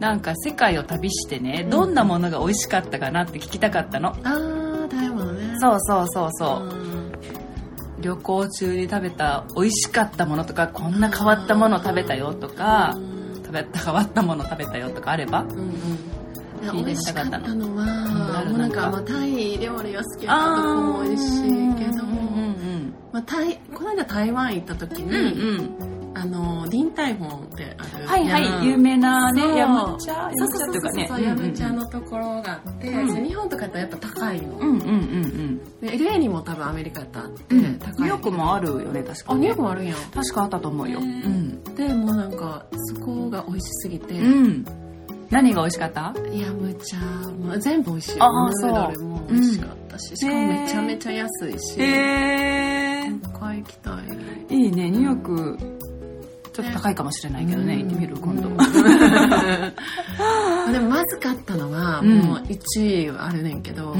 [0.00, 4.08] なんか世界を旅してね、どんなものが美味しかったかなって聞きたかったの。
[4.08, 5.56] ああ食べ物ね。
[5.60, 6.81] そうそうそうそう
[8.02, 12.98] 旅行中に食べた美味しかったものとかこんな変わったもの食べたよとか
[13.36, 16.70] 食べた変わったもの食べたよとかあれば、うんうん。
[16.70, 22.04] 聞いてみたかったののは、もうなんか、まあ、タイ料理が好きなとこも美味しいけど、
[23.12, 34.58] まあ、タイこの間台湾行った時に、うんうんあのディンタイフォンってあるはいはい有名なねヤムチャそうそうそうそう、ヤムチャのところがあって、うん、日本とかってやっぱ高いの。
[34.58, 35.80] うんうんうんうん。
[35.80, 37.92] で LA にも多分アメリカってあって、うん、高い。
[37.92, 39.94] ニューヨークもあるよね確かに、あニューヨークもあるんや。
[40.14, 44.64] 確かあったと思うよ、うん、でもうなんかそこが美味しすぎて、うん。
[45.30, 46.14] 何が美味しかった？
[46.34, 48.70] ヤムチャ、まあ、全部美味しいああそう。
[48.72, 51.80] ヌードルも美味しかったし、しかもめちゃめちゃ安いし。
[51.80, 54.54] へえー、回行きたい。
[54.54, 55.58] いいねニューヨーク
[56.52, 58.50] ちょっと高いかもしれないけどね、行ってみる今度。
[60.72, 63.96] でもまずかったのは、もう1位あるねんけど、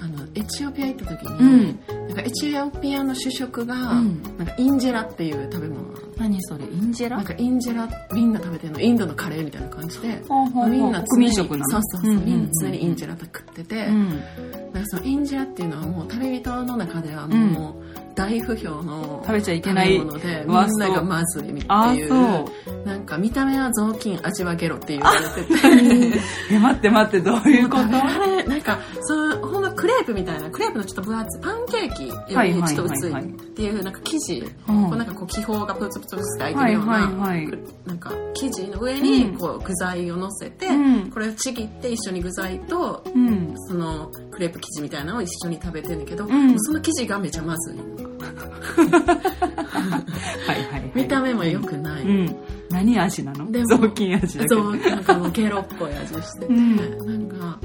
[0.00, 1.76] あのエチオピア行った時に、
[2.08, 5.82] なんかエチオピアの主食が、なんかインジェラっていう食べ物
[6.16, 7.16] 何それインジェラ？
[7.18, 10.20] なんかインジェラみんな食べてるのインドのカレーみたいな感じで
[10.68, 11.64] みんな国民食なの？
[11.70, 14.14] そうそうそう、みんな常にインジェラ食ってて、なんか
[14.86, 17.74] そのインジェラっていうのはもう旅人の中ではもう、
[18.18, 26.18] 大不評の食べちゃいけないものでみんながまずいっていうなんか見た目は雑巾味はゲロって言われてて
[26.50, 27.82] え待って待ってどういうこと？
[27.84, 36.98] あれなんかそのほんまクレープみたいなクレープのちょっと分厚いパンケーキよりちょっと薄いっていうなんか生地、こうなんかこう気泡がプツプツプツって開いてるような、
[37.86, 47.76] なんか生地の上にこう具材を乗せて、うん、これをちぎって一緒に具材と、うん、そのクレープ生地みたいなのを一緒に食べてるんだけど、うん、その生地がめちゃまずい。
[47.76, 47.82] は
[50.56, 52.36] いはい、見た目も良くない、うん、
[52.70, 53.50] 何味なの？
[53.50, 54.70] 雑巾味だけど。
[54.76, 56.46] なんかもうゲロっぽい味して。
[56.46, 57.58] て、うん、なんか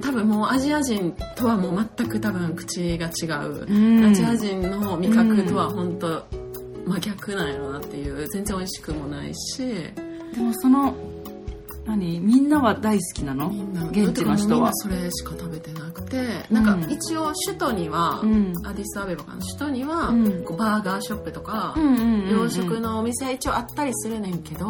[0.00, 6.24] 多分もうアジア人とはもう全く多分口が違う、うん、アジア人の味覚とは本当
[6.86, 8.28] 真逆なんやろなっていう。
[8.28, 9.58] 全然美味しくもないし。
[10.34, 10.94] でもその
[11.86, 12.20] 何？
[12.20, 13.48] みんなは大好きなの？
[13.90, 14.72] 現地の人は。
[14.74, 19.38] それしか食べてなくて、なんか一応首都には、うん、アディスアベバかな？
[19.44, 21.74] 首都には、うん、こうバーガーショップとか、
[22.30, 24.68] 洋食のお店一応あったりするねんけど、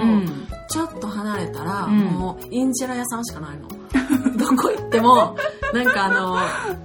[0.69, 3.69] ちょっと離れたら、もうインジェラ屋さんしかないの。
[4.37, 5.37] どこ行っても
[5.75, 6.37] なんかあの、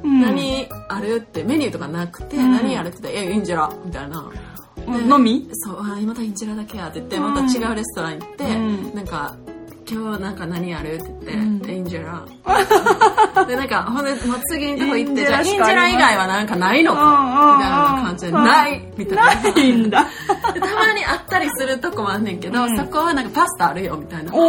[0.04, 4.30] 何あるってメニューとかなくて、何あるって言ったら「えインジェラ」みたいな。
[4.88, 5.50] のみ？
[5.52, 9.36] そうあまたインジェラだけやって言ってまた違うレストラン行って、なんか
[9.90, 10.96] 今日なんか何やる？
[10.96, 12.26] って言って、インジェラ。
[13.46, 17.56] で、なんか、ほんで、もう次のとこ行って、じゃインジェラ以外はなんかないのか？
[17.58, 19.54] みたいな感じで、ないみたいな。
[19.54, 20.06] ないんだ。
[20.06, 24.32] たまにあったりするとこもあんねんけど、そこはなんかパスタあるよみたいな。
[24.32, 24.42] パス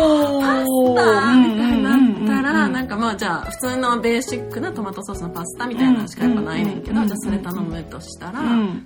[0.97, 8.41] タみたいになったら、なんかまあじゃあ、普通のベーシックなトマトソースのパスタみたいなのしかやっぱないねんけど、じゃあそれ頼むとしたら、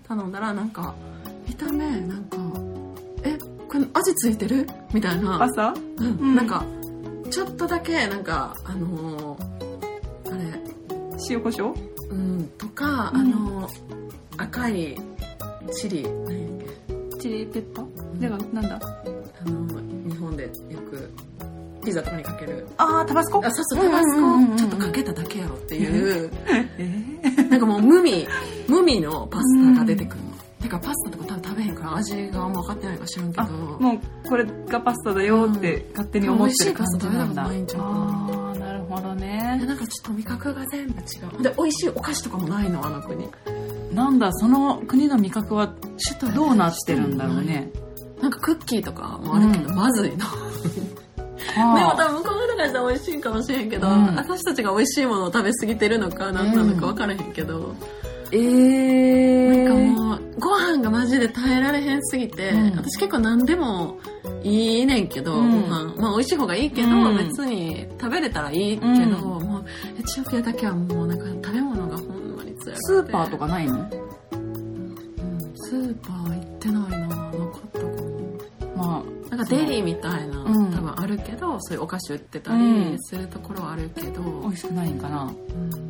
[0.07, 0.95] 頼んだらなんか、
[1.49, 2.72] 見た目、なんか、え、
[3.73, 4.67] これ味ついてる？
[4.93, 5.43] みたいな。
[5.43, 6.63] 朝、うん、うん、なんか
[7.31, 10.61] ちょっとだけなんかあのー、あれ。
[11.31, 11.75] 塩コショウ？
[12.11, 12.45] うん。
[12.59, 13.73] とか、うん、あのー、
[14.37, 14.99] 赤い
[15.73, 16.03] チリ。
[16.03, 16.69] 何やっ
[17.13, 18.79] けチリペッパーではなんだ？
[19.41, 20.51] あのー、日本でよ
[20.91, 21.11] く
[21.83, 22.67] ピザとかにかける。
[22.77, 23.39] ああタバスコ？
[23.43, 24.57] あそうそうタバスコ。
[24.59, 26.31] ちょっとかけただけやろっていう、
[26.77, 28.29] えー、なんかもう無味
[28.69, 30.31] 無味のパスタが出てくるの、
[30.63, 33.47] てかパスタとか多分食べへんから味があんま分かってないか知らんけど。
[33.53, 39.61] もうこれがパスタだよって勝手に思ってる感じなんだ、うん、ああなるほどね。
[39.67, 41.05] なんかちょっと味覚が全部違
[41.39, 41.43] う。
[41.43, 43.29] で美味しいお菓子とかもないのあの国。
[43.93, 45.75] なんだその国の味覚は
[46.35, 47.71] どうなってるんだろうね。
[48.23, 50.17] なんかクッキーとかもあるけど、うん、まずいの。
[50.17, 50.25] で
[51.61, 57.77] も多分向こうからしたら美味しいかもしれんけど、うん、私たちが美味しいものを食べ過ぎてるのか何なのか分からへんけど、うん
[58.35, 63.99] えー、なんかもうご飯がマジで耐えられへんすぎて、うん、私結構何でも
[64.43, 65.95] いいねんけど、うん、ご飯。
[65.97, 69.65] まあ美味しい方がいいけど、うん、別に食べれたらいいけど、もう
[70.01, 73.89] エチオピアだけはもうなんか食べ物がほんまに強いスーパーとかないの、うん、
[75.55, 77.19] スーパー行ってないななか
[77.59, 77.93] ったかも
[78.75, 80.49] まあなんかデリーみたいな、多
[80.81, 85.25] 分あるけどそういうお菓子売ってたりするところはあるけど、美味しくないんかな？
[85.25, 85.82] うん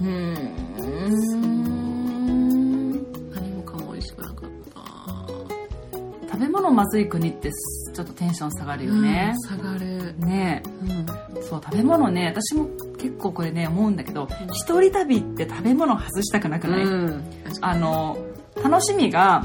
[0.00, 0.68] うん。
[6.38, 10.14] 食べ物まずい国ってちょっとテンション下がるよね、うん、下がる。
[10.18, 10.84] ね、う
[11.40, 16.84] ん、そう食べ物ね私も結構これね思うんだけど一、人旅って食べ物外したくなくない、
[17.60, 18.18] あの
[18.62, 19.44] 楽しみが、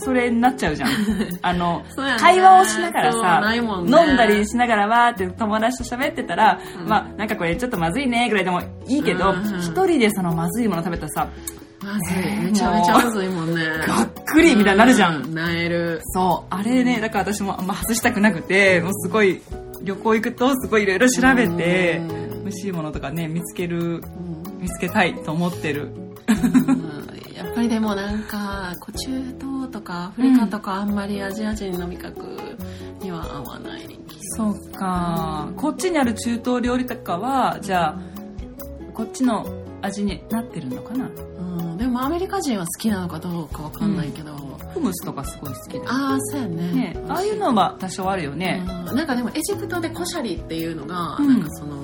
[0.00, 0.90] それになっちゃうじゃん。
[1.42, 11.28] あの、ね、会話をしながらさ、ね、飲んだりしながらわーって友達と喋ってたら、うん、まあなんかこれちょっとまずいねぐらいでもいいけど、一、人でそのまずいもの食べたらさ、
[11.82, 13.64] まずい、めちゃめちゃまずいもんね。
[13.86, 15.34] がっくりみたいになるじゃん。
[15.34, 16.00] なえる。
[16.12, 16.54] そう。
[16.54, 19.40] あれね、だから私もあんま外したくなくて、もうすごい、
[19.82, 22.02] 旅行行くとすごいいろいろ調べて、
[22.42, 24.02] 美味しいものとかね、見つける、
[24.58, 25.90] 見つけたいと思ってる。
[27.40, 32.20] やっぱりでもなんか、中東とかアフリカとかあんまりアジア人の味覚
[33.00, 33.88] には合わない。
[34.36, 35.48] そうか。
[35.56, 38.00] こっちにある中東料理とかは、じゃあ、
[38.92, 39.46] こっちの
[39.82, 41.06] 味になってるのかな？
[41.06, 41.76] うん。
[41.78, 44.36] でもアメリカ人は好きなのかどうかわかんないけど、
[44.74, 46.72] フムスとかすごい好きだよああそうやね。
[46.72, 47.04] ね。
[47.08, 51.82] ああいうのは多少あるよね、うん、なんかでもエジプトでコシャリっていうのが、うん、なんかその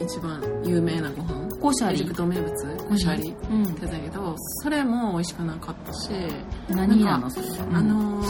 [0.00, 2.52] 一番有名なご飯コシャリエジプト名物
[2.88, 6.10] コシャリって言ってたけど、それも美味しくなかったし
[6.68, 8.22] 何なのそれあの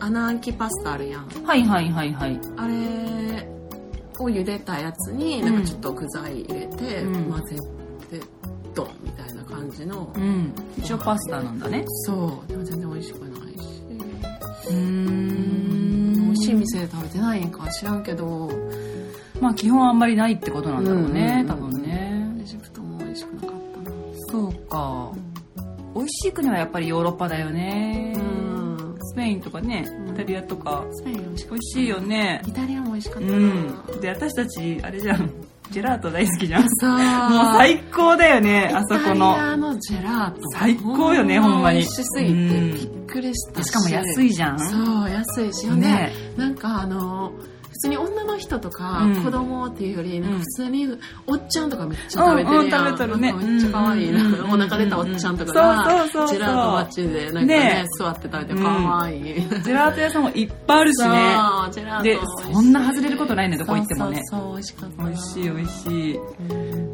[0.00, 1.28] アナンキパスタあるやん。
[1.44, 2.40] はいはいはいはい。
[2.56, 3.48] あれ
[4.20, 7.56] を茹でたやつになんかちょっと具材入れて混ぜ
[8.10, 8.20] て
[8.74, 11.84] ドンみたいな感じの、うん、一応パスタなんだね。
[12.06, 12.48] そう。
[12.48, 13.64] でも全然美味しくないし。
[14.70, 16.12] うん。
[16.14, 18.50] 美味しい店で食べてないんか知らんけど。
[19.40, 21.83] まあ基本あんまりないってことなんだろうね、うん、多分ね
[24.34, 25.12] そうか、
[25.56, 35.30] うん、美味しい国はやっぱりヨーロッパだよねうんスペインとかねイタリアとかスペイン美味しいよねイタリアも美味しかったうんで私たちあれじゃん
[35.70, 36.68] ジェラート大好きじゃん。
[36.76, 36.90] そう。
[36.90, 37.00] もう
[37.56, 39.32] 最高だよね、あそこの。
[39.32, 40.40] イタリアのジェラート。
[40.52, 41.78] 最高よね、ほんまに。
[41.80, 43.68] 美味しすぎてびっくりしたし。
[43.68, 44.60] しかも安いじゃん。
[44.60, 45.66] そう、安いし。
[45.70, 46.12] ね。
[46.36, 47.53] なんかあの、普
[47.84, 50.88] 通に女の人とか子供っていうより、普通に
[51.26, 52.70] おっちゃんとかめっちゃ食べてるやん。
[52.70, 53.32] 食べてるね。
[53.32, 54.20] めっちゃ可愛いな。
[54.44, 59.22] お腹出たおっちゃんとかが、ジェラート街でなんかね、座って食べて可愛い。
[59.22, 61.36] ジェラート屋さんもいっぱいあるしね。
[62.02, 62.18] で、
[62.52, 64.22] そんな外れることないね、どこ行ってもね。
[64.24, 65.04] そうそう、美味しかった。
[65.04, 66.18] 美味しい美味しい。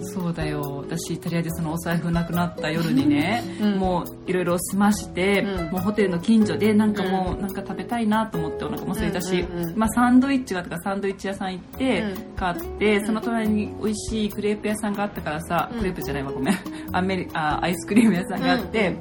[0.03, 0.85] そうだよ。
[0.87, 3.43] 私、イタリアでそのお財布なくなった夜にね、
[3.79, 9.45] もういろいろ済まして、もうホテルの近所でなんかもうなんか食べたいなと思ってお腹も空いたし、
[9.77, 12.05] まあサンドイッチがかサンドイッチ屋さん行って
[12.37, 16.55] 買って、うん、その隣に美味しいクレープ屋さんがあったからさ、うん、クレープじゃないわごめん。
[16.93, 18.97] アメリあアイスクリーム屋さんがあって、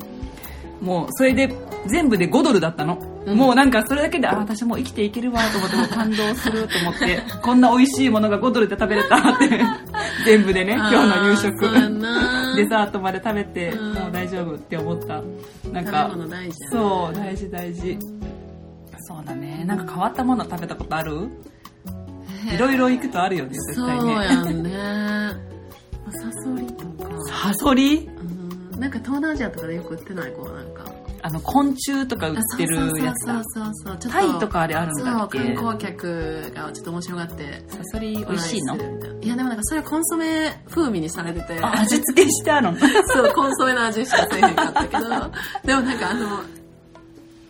[0.81, 1.53] うん、もうそれで
[1.87, 9.49] 全部で5ドルだったの、もうなんかそれだけであ私も生きていけるわと思っても感動すると思って こんな美味しいものが5ドルで食べれたって
[10.25, 11.59] 全部でね今日の夕食。
[12.55, 15.21] デザートまで食べて、もう大丈夫って思った。
[15.71, 16.09] なんか
[16.71, 17.97] そう大事大事。
[19.01, 19.63] そうだね。
[19.65, 21.29] なんか変わったもの食べたことある？
[22.53, 23.99] いろいろ行くとあるよね絶対ね。
[24.01, 24.71] そうやんね
[26.11, 27.09] サソリとか。
[27.27, 28.09] サソリ？
[28.73, 28.79] うん。
[28.79, 33.43] なんか東南アジアとかでよく売ってないこうなんかあの昆虫とか売ってるやつだ。
[33.43, 35.37] そうそうそうタイとかあれあるんだっけ？
[35.39, 37.63] 観光客がちょっと面白がって。
[37.69, 38.75] サソリ美味しいの？
[39.21, 41.59] いやでもなんかそれコンソメ風味にされてて。
[41.63, 42.77] 味付けしてあるの？
[43.13, 45.03] そうコンソメの味しかせえへんかったけど。
[45.65, 46.27] でもなんかあの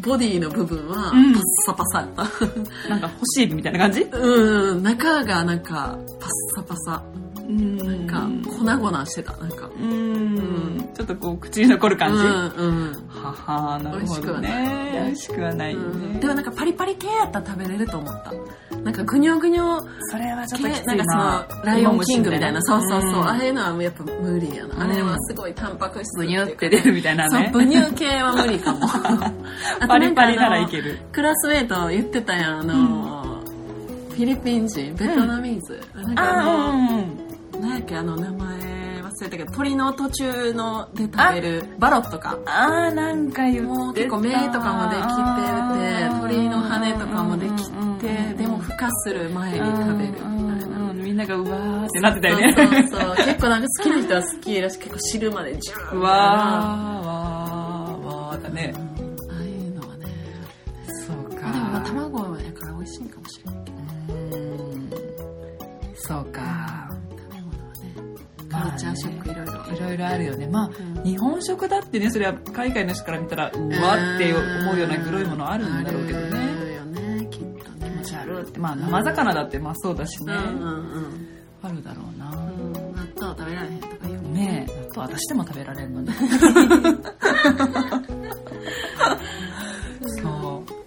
[0.02, 2.28] ボディの部分はパッサパサやった、う
[2.88, 4.02] ん、なんか干しエビみたいな感じ？
[4.04, 7.04] うん中がなんかパッサパサ
[7.50, 9.68] なんか粉々してたなんか。
[9.68, 10.90] うん。
[10.94, 12.22] ちょっとこう口に残る感じ。
[12.22, 15.02] うん、うん、ははなるほどね。
[15.06, 15.76] 美味しくはない。
[15.76, 18.34] ね、でもなんかパリパリ系やったら食べれると思った。
[18.78, 19.82] なんかぐにょぐにょ
[20.12, 20.96] それはちょっときついな。
[20.96, 22.62] なんかそのライオンキングみたいな。
[22.62, 27.46] そうそうそう、ああいうのはやっぱ無理やな、あれはすごいタンパク質ブニュって出るみたいなね。
[27.46, 28.88] そうブニュ系は無理かも。
[29.88, 31.00] パリパリならいける。
[31.12, 33.42] クラスメート言ってたやんあの、
[34.10, 36.16] フィリピン人ベトナミーズ、なん。
[36.16, 37.29] かあの、
[37.60, 38.58] 何やっけあの名前
[39.02, 42.38] 忘れたけど鳥の途中ので食べるバロットか。
[42.46, 50.94] ああなんか言う結構目とかもできてて鳥の羽とかもできてでも孵化する前に食べるみたいな。
[50.94, 52.54] みんながうわーってなってたよね。
[52.90, 56.14] そうそう結構なんか好きな人は好きらし結構汁までジューうわー
[57.06, 58.74] わーわーだね。
[58.76, 58.80] あ
[59.40, 60.06] あいうのはね。
[60.88, 61.52] そうか。
[61.52, 63.78] でも卵やから美味しいかもしれないけど
[65.96, 66.79] そうか
[68.60, 70.48] カルチャーショックいろいろいろいろあるよね。
[70.48, 76.30] まあ、うん、日本食だってねそれは海外の人から見たらうわって思うような黒いものあるんだろうけどね。
[77.20, 77.92] ねきっとね。
[77.92, 81.28] 気持ち悪ってまあ生魚だってまあそうだしね、うんうんうん、
[81.62, 84.68] あるだろうな、うん、納豆食べられへんとか言うね。
[84.70, 86.12] え納豆私でも食べられるのに。
[90.22, 90.80] そう。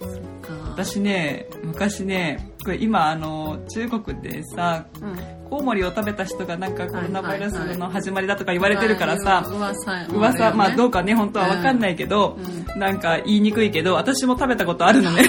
[0.73, 5.17] 私ね昔ねこれ今あの中国でさ、うん。
[5.51, 12.39] コウモリを食べた人がなんかコロナウイルスの始まりだとか言われてるからさ、噂噂、まあどうかね本当は分かんないけど、
[12.77, 15.25] なんか言いにくいけど私も食べたことあるのね。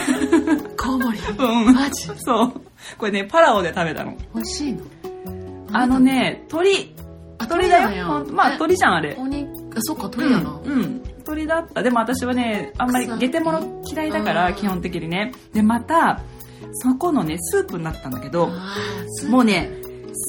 [0.78, 1.20] コウモリ？
[1.38, 1.74] うん。
[1.74, 2.10] マジ？
[2.20, 2.54] そう。
[2.98, 4.16] これねパラオで食べたの。
[4.34, 4.84] 美味しいの？
[5.74, 6.96] あのね鳥。
[7.50, 8.26] 鳥だよ。
[8.32, 9.18] まあ鳥じゃんあれ。
[9.20, 9.50] お肉？
[9.76, 10.58] あそっか鳥だな。
[10.64, 11.02] うん。
[11.26, 11.84] 鳥だった。
[11.84, 15.34] でも私はねあんまりゲテモノ嫌いだから基本的にね。
[15.52, 16.22] でまた
[16.74, 18.50] そこのねスープになったんだけど
[19.30, 19.70] もうね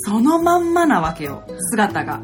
[0.07, 2.21] そのまんまなわけよ姿が。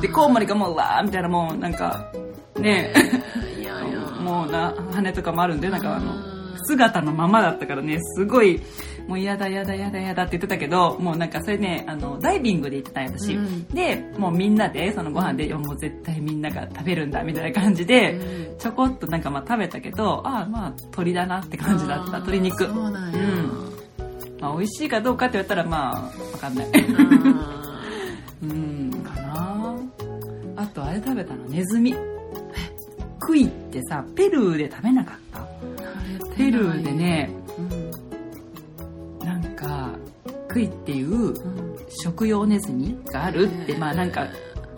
[0.00, 2.12] でコウモリがもううわーみたいなもうなんか
[2.56, 2.92] ね。
[4.22, 6.12] もうな羽とかもあるんでなんかあの
[6.68, 8.60] 姿のままだったからねすごい
[9.06, 13.64] もう嫌だ嫌だ嫌だ嫌だって言ってたけどもうなんかそれねあのダイビングで行ってたんや私、うん。
[13.68, 18.58] でもうみんなでそのご飯で、いやもう絶対みんなが食べるんだみたいな感じで、うん。
[18.58, 22.64] ちょこっとなんかまあ食べたけどああまあ鳥だなって感じだった鶏肉。
[22.66, 23.18] そうなんや。
[24.40, 26.66] まあ、美味しいかどうかって言われたらまあ分かんない。
[26.66, 27.72] あ
[28.44, 29.74] うんかな。
[30.56, 31.94] あとあれ食べたのネズミ。
[33.20, 35.38] クイってさペルーで食べなかった？
[35.40, 35.44] ー
[36.36, 39.26] ペルーでねうん。
[39.26, 39.94] なんか
[40.48, 44.28] クイっていううん食用ネズミがあるってまあなんか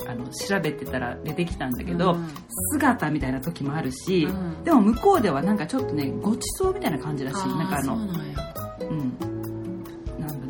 [0.09, 2.29] あの調べてたら出てきたんだけど、うん。
[2.73, 4.65] 姿みたいな時もあるし、うん。
[4.65, 7.49] でも向こうではなんかちょっとねごちそうみたいな感じらしい。
[7.49, 8.31] なんかあのそうなん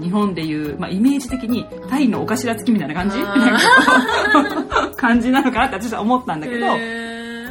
[0.01, 3.19] 日本でいう、まあ、イメージ的にタイのお頭付きみたいな感じ、
[4.97, 7.47] 感じなのかなって私は思ったんだけど、へ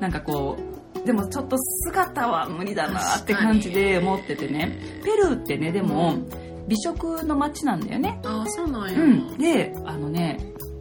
[0.00, 0.69] なんかこう
[1.04, 4.78] でもちょっと姿は無理だなって感じで思っててね。
[5.04, 6.18] ペルーってねでも、
[6.68, 8.20] 美食の街なんだよね。
[8.22, 9.00] ーあそうなんや。
[9.00, 10.38] うん、であのね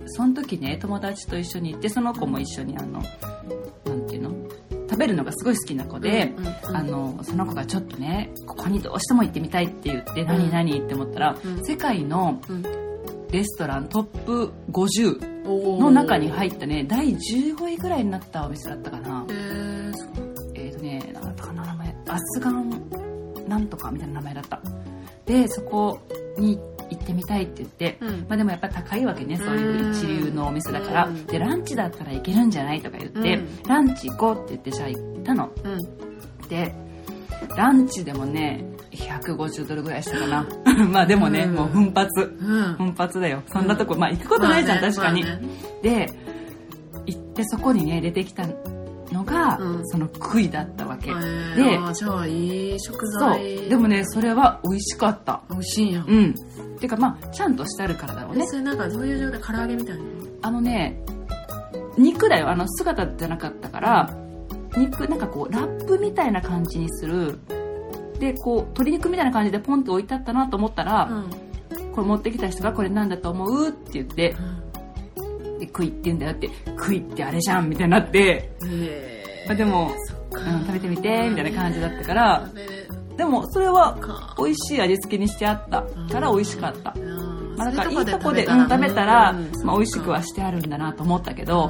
[0.07, 3.01] その時ね友達と一緒に行ってその子も一緒にあの
[3.85, 4.31] なんていうの？
[4.89, 6.75] 食べるのがすごい好きな子で、うんうんうん。
[6.75, 11.65] あのその子がちょっとねここにどうしても行ってみたいって言って、何何って思ったら、うん。
[11.65, 12.88] 世界のうん
[13.31, 15.79] レストラントップ50おー。
[15.79, 19.25] の中に入ったね第15位ぐらいになったお店だったかな。
[20.55, 22.89] えっ、とね何だったかな名前アスガン
[23.47, 24.61] なんとかみたいな名前だった。
[25.25, 25.99] でそこ
[26.37, 26.57] に
[26.89, 28.25] 行ってみたいって言って、うん。
[28.27, 31.25] まあでもやっぱ高いわけねそういう一流のお店だから、うん。
[31.27, 33.63] でランチだったらいけるんじゃないとか言って、うん。
[33.67, 35.51] ランチ行こうって言ってじゃあ行ったの。
[35.63, 36.47] うん。
[36.47, 36.73] で
[37.55, 40.45] ランチでもね150ドルぐらいしたかな。
[40.91, 41.55] まあでもね、うん。
[41.55, 42.09] もう奮発。
[42.41, 42.73] うん。
[42.75, 43.41] 奮発だよ。
[43.47, 45.41] そんなとこ、まあ行くことないじゃん、確かに、まあね。
[45.81, 46.13] で
[47.05, 48.43] 行ってそこにね出てきた
[49.11, 49.87] のが、うん。
[49.87, 53.69] その杭だったわけ、へでーあーじゃあいい食そう材。
[53.69, 55.41] でもねそれは美味しかった。
[55.49, 55.91] 美味しいん。
[55.93, 56.35] やうん。
[56.79, 58.43] てかまあちゃんとしてあるからだろうね。
[58.43, 60.01] えそれなんかどういう状態唐揚げみたいな
[60.43, 61.01] あのね
[61.97, 62.49] 肉だよ。
[62.49, 64.09] あの姿じゃなかったから
[64.77, 67.39] 肉なんかこうラップみたいな感じにする
[68.19, 71.29] でこう鶏肉みたいな感じでポンって置いてあったなと思ったら、うん。
[71.93, 74.35] これ持ってきた人がこれなんだと思うって言って
[75.59, 79.91] で食いって言うんだよって食いってあれじゃんみたいになって、へまあ、でも、
[80.31, 82.49] うん、食べてみてみたいな感じだったから
[83.17, 84.35] でもそれはか。
[84.37, 87.55] 美味しい味付けにしてあったから美味しかった、うん。
[87.57, 89.65] まあ、だからいいとこでうん食べたら、うん。
[89.65, 91.69] まあ、美味しくはしてあるんだなと思ったけど、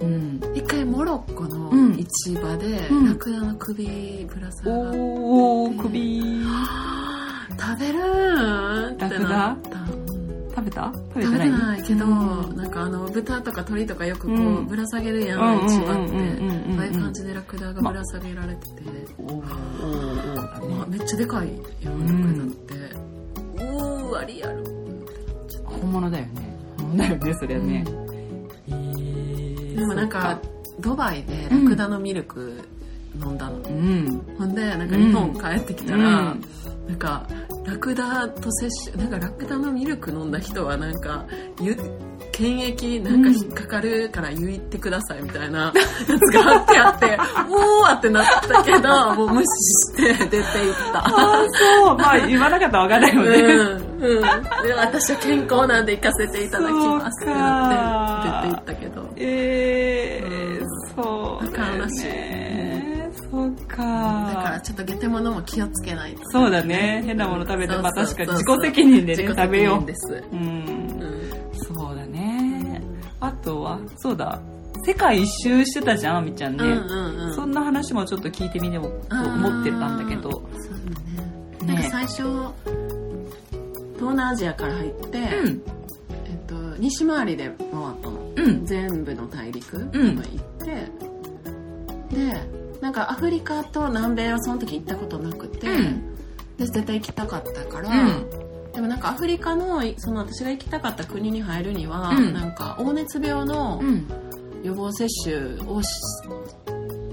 [0.00, 1.96] うん、一回モロッコのうん。
[1.96, 3.06] 市場でうん。
[3.06, 4.98] ラクダの首ぶら下がって。
[4.98, 6.42] おー首。
[7.58, 7.98] 食べる
[8.92, 9.78] ってなった。
[9.80, 9.96] うん。
[10.54, 10.92] 食べた？
[10.92, 12.08] 食べて食べないけど、う
[12.52, 12.56] ん。
[12.56, 14.66] なんかあの豚とか鳥とかよくこう、うん。
[14.66, 16.48] ぶら下げるやん、うんうん市場って、うんうん。
[16.48, 18.82] うんうんああいう感じでラクダがぶら下げられてて、
[19.22, 21.48] まあ、めっちゃでかい
[21.82, 22.74] やんラクダって、
[23.64, 24.64] うーわリアル
[25.64, 26.56] 本物だよね。
[26.78, 28.05] 本物だよねそれはね、えー
[29.76, 30.40] でもなんか
[30.80, 32.60] ドバイでラクダのミルク
[33.22, 34.22] 飲んだの、うん。
[34.38, 36.00] ほんでなんか日本帰ってきたら、う
[36.34, 36.44] ん。
[36.86, 37.26] なんか
[37.64, 41.24] ラクダと接種なんかラクダのミルク飲んだ人はなんか
[41.60, 41.74] ゆ
[42.30, 47.18] 検疫なんか引っかかるから言ってくださいみたいなやつがあってあって
[47.50, 50.44] おーってなったけどもう無視して出ていっ
[50.92, 50.98] た。
[50.98, 51.46] ああ
[51.84, 51.96] そう。
[51.96, 53.86] まあ言わなかったら分かんないよね、うん。
[53.96, 58.05] うん、で私は健康なんで行かせていただきますってなって
[58.42, 59.08] 出ていったけど。
[59.16, 60.66] えーうん
[60.96, 63.10] そうだよね。
[63.30, 67.02] そうかだからちょっとゲテモノも気をつけないとそうだね。
[67.04, 71.50] 変なもの食べてま確かに自己責任でね食べよううんうん。
[71.52, 72.82] そうだね。
[73.20, 74.40] あとはそうだ。
[74.84, 77.34] 世界一周してたじゃんあみちゃんね、うんうんうん。
[77.34, 80.30] そんな話もちょっと聞いてみようと思ってたんだけど。
[80.30, 80.42] そう
[81.60, 81.74] だね。
[81.74, 82.22] なんか最初
[83.96, 85.18] 東南アジアから入って、
[86.78, 87.56] 西回りで回っ
[88.02, 88.64] たの、うん。
[88.64, 89.90] 全部の大陸ん。
[89.90, 90.22] 行っ
[90.64, 96.16] て、でなんかアフリカと南米はその時行ったことなくて、うん。
[96.56, 98.30] で絶対行きたかったから、うん。
[98.72, 103.82] でもなんかアフリカのその私が行きたかった国に入るには、うん、なんか黄熱病の
[104.62, 105.88] 予防接種をし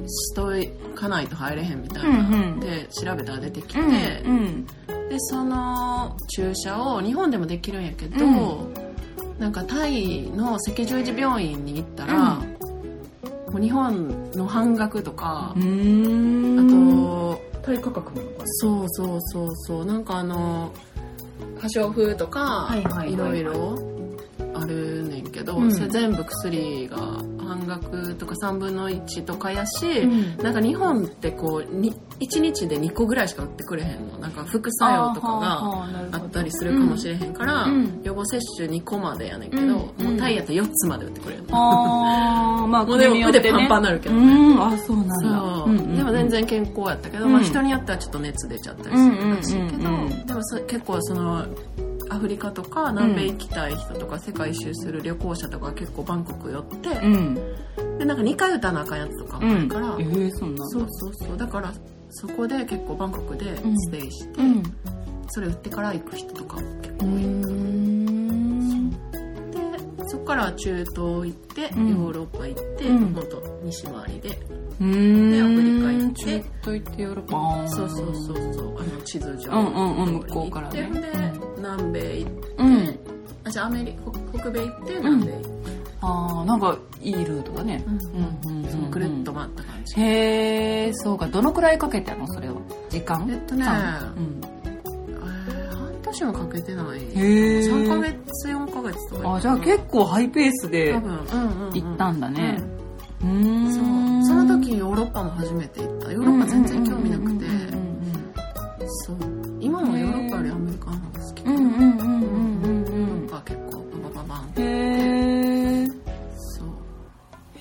[0.05, 0.51] しと
[0.93, 4.65] かないと入れへんみたいな、うんうん、で調べたら出てきて、うんうん、
[5.09, 8.73] でその注射を日本でもできるんやけど、うん、
[9.39, 20.71] なんかタイの赤十字病院に行ったら、もう日本の半額とかあとタイ価格なのかそうそうそうそうなんかあの
[21.59, 22.75] 破傷風とか、
[23.07, 23.92] いろいろ
[24.53, 31.81] あるねんけど、うん、それ全部薬が半額とか3分の1とかやし、うん、なんか日本ってこう
[32.19, 34.17] 1日で2個ぐらいしか売ってくれへんの。
[34.19, 35.59] なんか副作用とかが
[36.11, 41.43] あったりするかもしれへんから、うん、予防接種2個までやねんけど、もうタイやったら4つまで売ってくれる。
[41.43, 41.47] の。
[41.51, 44.55] あまあ、 もうでも腕パンパンになるけどね。
[44.59, 45.97] あそうなんだ。
[45.97, 49.83] でも全然健康やったけど、まあ人によってはちょっと熱出ちゃったりするらしいけど、
[50.25, 51.45] でも結構その
[52.13, 57.35] アフリカとか南米行きたい人とか、世界一周する旅行者とか結構バンコク寄って、うん、
[57.97, 61.37] でなんか2回歌わなあかんやつとかもあるから、うん、えー、そんなそうそうそう。
[61.37, 61.73] だから
[62.11, 64.63] そこで結構バンコクでステイして、うん、
[65.29, 67.23] それ売ってから行く人とか結構多い。
[69.51, 73.25] でそこから中東行って、ヨーロッパ行って、うん、本
[73.63, 76.23] 西回りででアフリカ行って。
[76.23, 77.67] 中東行ってヨーロッパ。
[77.67, 78.79] そうそうそうそう。
[78.79, 79.51] あの地図上。
[79.51, 80.89] うんうんうん向こうからね
[83.53, 85.41] あじゃあアメリカ北米行って南米行っ
[86.01, 87.85] ああなんかいいルートだね。
[87.87, 87.99] うん。
[88.49, 90.01] うん、うん、そのくるっと回った感じ。
[90.01, 91.27] へえそうか。
[91.27, 92.27] どのくらいかけたの？
[92.27, 92.59] それを。
[92.89, 93.25] 時間？
[93.31, 93.69] えっとね、うん。
[93.69, 94.13] 半
[96.03, 96.87] 年もかけてない。
[96.99, 98.17] 3か月
[98.49, 100.99] 4か月とかあじゃあ結構ハイペースで行
[101.93, 102.61] ったんだね、
[103.21, 103.83] うん、そう。
[104.25, 106.11] その時ヨーロッパも初めて行った。
[106.11, 107.45] ヨーロッパ全然興味なくて。
[109.05, 109.17] そう。
[109.61, 110.22] 今もヨーロッ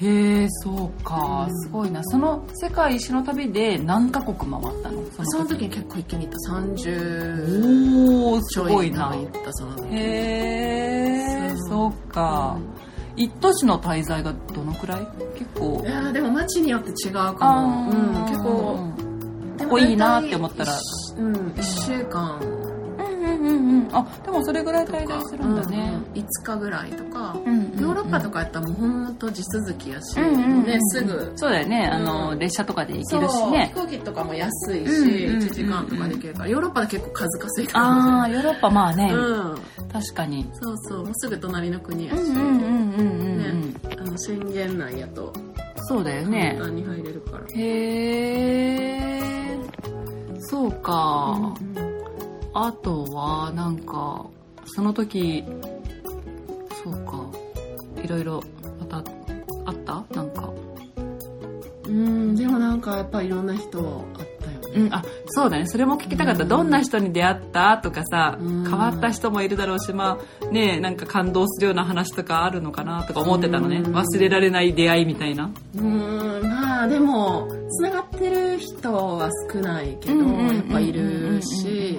[0.02, 2.02] へえそうか、すごいな。
[2.04, 5.02] その世界一周の旅で何カ国回ったの？
[5.24, 5.62] その時。
[5.62, 6.38] に結構一気に行った。
[6.54, 9.52] 30おおすごいな行った。
[9.52, 9.86] その時。
[9.94, 12.58] へえそうか、
[13.14, 15.06] 一都市の滞在がどのくらい？
[15.38, 15.82] 結構。
[15.86, 18.92] いやでも街によって違うかも、うん、結構。
[19.58, 20.76] でもいいなって思ったら。
[21.18, 22.40] うん、1週間
[23.22, 31.32] うんうんあでもそれぐらい滞在するんだね、うん、5日ぐらいとか、うんうんうん、ヨーロッパとかやったらもうほんと地続きやし、うんうんうん、ね、すぐ。
[31.36, 33.72] そうだよね、あの列車とかで行けるしね。
[33.74, 39.56] 飛行機とかも安いし、うんうんうん、1時間とかで行けるからヨーロッパで結構数稼いからああヨーロッパまあね、うん、
[39.92, 40.48] 確かに。
[40.54, 45.32] そうそうもうすぐ隣の国やし、うんうんうんうん、ね、あの宣言内やと
[45.88, 46.54] そうだよね。
[46.58, 47.44] 簡単に入れるから。
[47.54, 49.12] へえ
[50.40, 51.71] そうか、うんうん
[52.54, 54.26] あとはなんか
[54.66, 55.44] その時
[56.84, 57.26] そうか
[58.02, 58.42] いろいろ
[58.80, 59.00] またあ
[59.70, 60.04] った？
[60.14, 60.50] なんか。
[61.84, 63.78] うんでもなんかやっぱいろんな人
[64.18, 65.66] あったよね、うん、あそうだね。
[65.66, 67.76] それも聞きたかった、うん、どんな人に出会った？
[67.78, 75.50] とかさ、うん、変わった人もいるだろうしまあねなんか感動するような話とかあるのかなとか思ってたのね、忘れられない出会いみたいな。
[75.76, 81.98] うんまあでもつながってる人は少ないけど、やっぱいるし、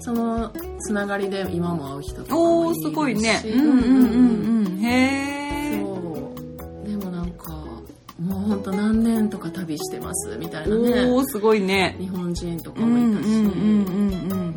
[0.00, 2.86] そのつながりで今も会う人とかもいるし。
[2.86, 3.42] おすごいね。
[3.44, 4.84] うんうんうんうん。
[4.84, 6.32] へえそ
[6.84, 6.88] う。
[6.88, 7.52] でもなんか
[8.20, 11.10] もうほんと何年とか旅してますみたいなね。
[11.10, 11.96] おすごいね。
[11.98, 13.30] 日本人とかもいたし。
[13.30, 14.56] うんうんうんうん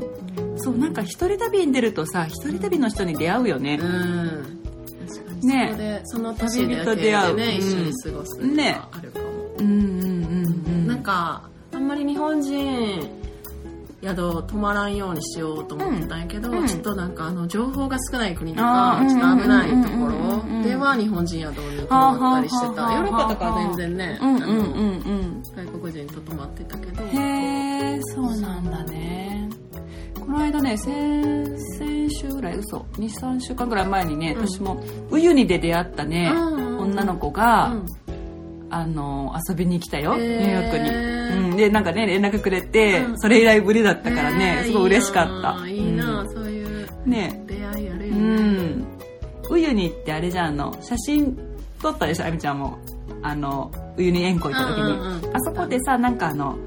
[0.61, 3.79] そうなんか一人旅に出るとさ一人旅の人に出会うよね。
[3.81, 4.59] うん。
[5.07, 9.25] 確かにねその旅人出会うね、一緒に過ごすねあるかも、
[9.57, 10.87] うんうんうんうん。
[10.87, 13.09] なんかあんまり日本人
[14.01, 22.81] 宿泊まらんようにしようと思ったんやけど、うん、ちょっとなんかあの情報が少ない国とかちょっと危ないところでは日本人宿に泊まったりしてた。
[22.93, 24.39] ヨーロッパとかは全然ね、あの
[25.55, 29.49] 外国人と泊まってたけどへえそうなんだね。
[30.19, 32.85] この間ね先先週ぐらい嘘。
[32.97, 34.81] 23週間ぐらい前にね、私も
[35.11, 37.75] ウユニで出会ったね、女の子が、
[38.69, 40.89] あの遊びに来たよ、ニューヨークに、
[41.49, 45.67] うん、でなんかね連絡くれて、それ以来ぶりだったからね、すごい嬉しかった。
[45.67, 47.43] いいな、そういうね。
[47.47, 48.07] 出会いあるよね。
[48.07, 48.87] うん。
[49.51, 51.37] ウユニってあれじゃんの写真
[51.81, 52.77] 撮ったでしょあみちゃんも。
[53.21, 56.57] あのウユニ塩湖行った時に、あそこでさなんかあの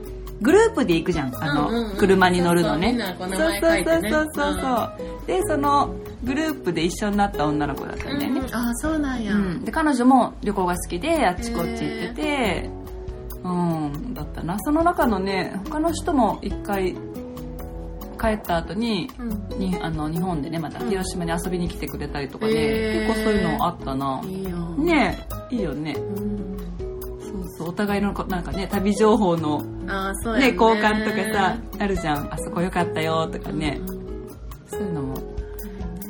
[0.42, 2.94] グループで行くじゃんあの、車に乗るのね。
[3.18, 4.82] そうそうそうそうそ
[5.24, 5.94] うでその
[6.24, 12.70] グループで一緒になった女の子だったんだよね、うん、あそうなんや、うん、で彼女も旅行が好きであっちこっち行ってて
[13.44, 14.56] うんだったな。
[14.60, 16.94] その中のね他の人も一回
[18.20, 19.10] 帰った後に,、
[19.58, 22.52] にあの日本でねまた広島に遊びに来てくれたりとかね、
[23.08, 24.22] 結構そういうのあったな。
[24.24, 24.56] いいよ。
[24.76, 27.68] ねいいよね、そうそう。
[27.70, 32.32] お互いのなんかね旅情報のあそうね、交換とかさあるじゃん。
[32.32, 34.01] あそこよかったよとかね、そういうのも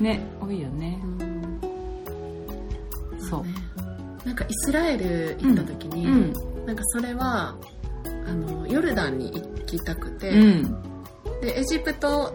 [0.02, 0.98] ね多いよね、
[3.30, 4.26] そう。
[4.26, 7.56] なんかイスラエル行った時に、うん、なんかそれは
[8.26, 10.82] あのヨルダンに行きたくて、うん、
[11.40, 12.30] でエジプト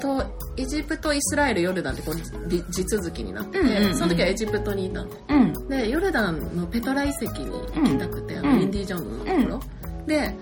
[0.00, 0.24] と
[0.56, 9.62] エジプトイスラエルヨルダンってこう地続きになってて、うんうんうん、その時はエジプトにいたの、うん、でヨルダンのペトラ遺跡に行きたくて、あのインディ・ジョーンズのとこ
[9.96, 10.36] ろ、で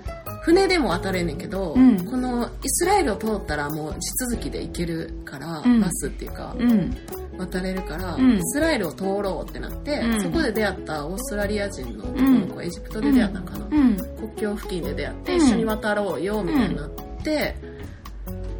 [0.50, 6.96] 船でも渡れんねんけど、うん、このイスラエルを通ったらもう地続きで行けるから、うん、バスっていうか、うん、
[7.38, 13.96] 渡れるから、イスラエルを通ろうってなって、そこで出会ったオーストラリア人の男の子、エジプトで出会ったんかな、国
[14.36, 16.90] 境付近で出会って一緒に渡ろうよみたいになっ
[17.22, 17.54] て、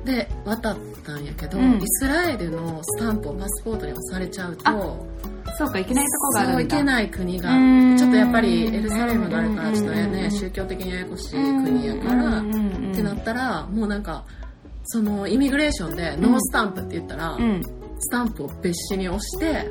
[0.05, 5.11] で渡ったんやけど、イスラエルのスタンプをパスポートに押されちゃうと
[5.61, 6.59] そうか、行けないとこがあるんだ。
[6.59, 7.51] そう、行けない国が、
[7.98, 12.44] ちょっとやっぱりエルサレムがあるから、ちょっとね、宗教的にややこしい国やから、っ
[12.94, 14.24] てなったら、もうなんか、
[14.84, 17.36] そのイミグレーションで no stamp って言ったら、
[17.98, 19.68] スタンプを別紙に押して、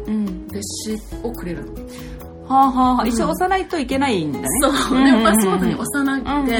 [0.52, 1.74] 別紙をくれるの。
[2.48, 4.48] はあはあ、一応押さないといけないんだね。
[4.62, 5.04] そう。
[5.04, 6.58] でもパスポートに押さなくて、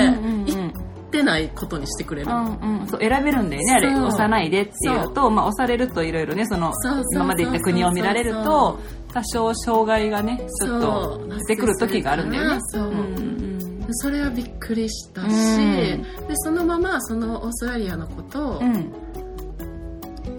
[1.10, 3.74] ってないことにしてくれる、うんうん、そう選べるんだよね。
[3.74, 6.72] あれ押さないでっていうとまあ、押されるといろいろねその
[7.14, 8.80] 今まで行った国を見られると
[9.12, 12.60] 多少障害がねちょっと出てくる時があるんだよね。
[12.62, 18.94] そう、うんうん、それはびっくりしたし、うん、でそのままそのオーストラリアの子と、うん、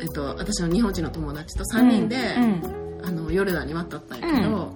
[0.01, 2.17] えっと、私の日本人の友達と3人で、
[3.03, 4.75] あのヨルダンに渡ったんやけど、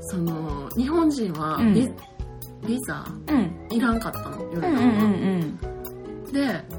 [0.00, 1.58] その日本人は
[2.62, 3.04] ビ,、ビザ、
[3.70, 5.68] いらんかったのヨルダンは。
[6.32, 6.78] で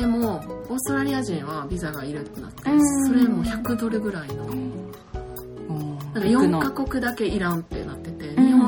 [0.00, 2.62] でもオーストラリア人はビザがいるってなって、
[3.06, 4.46] それも100ドルぐらいの。
[6.14, 7.83] なんか4カ国だけいらんって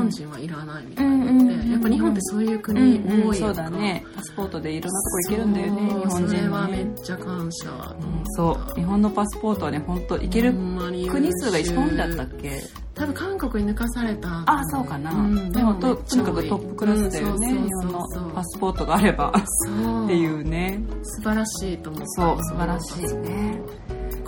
[0.07, 4.05] 本人はいらないみたいになって、やっぱ日本ってそういう国多いそうだね。
[4.15, 7.97] パスポートでいろんなとこ行けるんだよね日本人それはめっちゃ感謝、
[8.37, 8.75] そう。
[8.75, 12.61] 日本のパスポートはね本当行ける国数が一番多いんだったっけ？
[12.95, 14.43] 多分韓国に抜かされた。
[14.47, 15.11] あそうかな、
[15.51, 19.31] でもととにかくトップクラスだよね、日本のパスポートがあれば。
[19.31, 20.81] っていうね。
[21.03, 23.61] 素晴らしいと思うそう素晴らしいね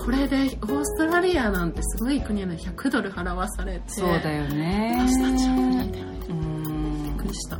[0.04, 4.96] これでオーストラリアなんてすごい国なの100ドル払わされてそうだよね。
[4.98, 6.06] 私たちは無理だよ
[7.04, 7.58] びっくりした。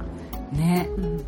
[0.52, 1.24] ね、うん、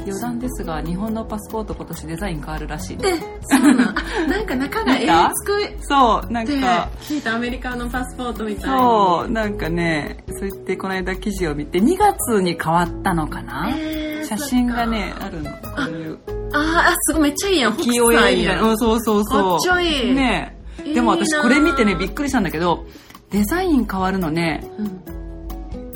[0.00, 2.98] 余談ですが日本のパスポート今年デザイン変わるらしい。
[3.04, 3.94] えそうなん
[4.28, 6.88] なんか中がえー、つくそうなんか。
[7.00, 15.50] 聞いたアメリカのパスポートみたいそうなんかねそう言ってこの間記事を見て2月に変わったのかな、えー、写真がねあるの。
[15.50, 15.58] こ
[15.88, 16.18] ういう
[16.54, 17.76] ああ、すごい、めっちゃいいやん。
[17.76, 18.62] 清いみたいな。
[18.62, 19.50] うん、そうそうそう。
[19.52, 20.14] めっちゃいい。
[20.14, 20.58] ね
[20.94, 22.86] でも私これ見てね、びっくりしたんだけど、
[23.30, 24.86] デザイン変わるのね、うん、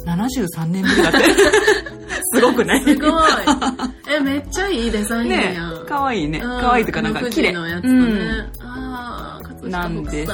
[0.08, 1.18] 73年ぶりだって。
[2.34, 2.82] すごくない？
[2.84, 3.12] すごい。
[4.08, 5.74] え、めっちゃいいデザインやん。
[5.74, 6.40] ね、かわいいね。
[6.40, 7.52] かわいいとかなんか綺麗。
[7.52, 7.90] のやつね。
[7.90, 10.32] うん、ああ、なんです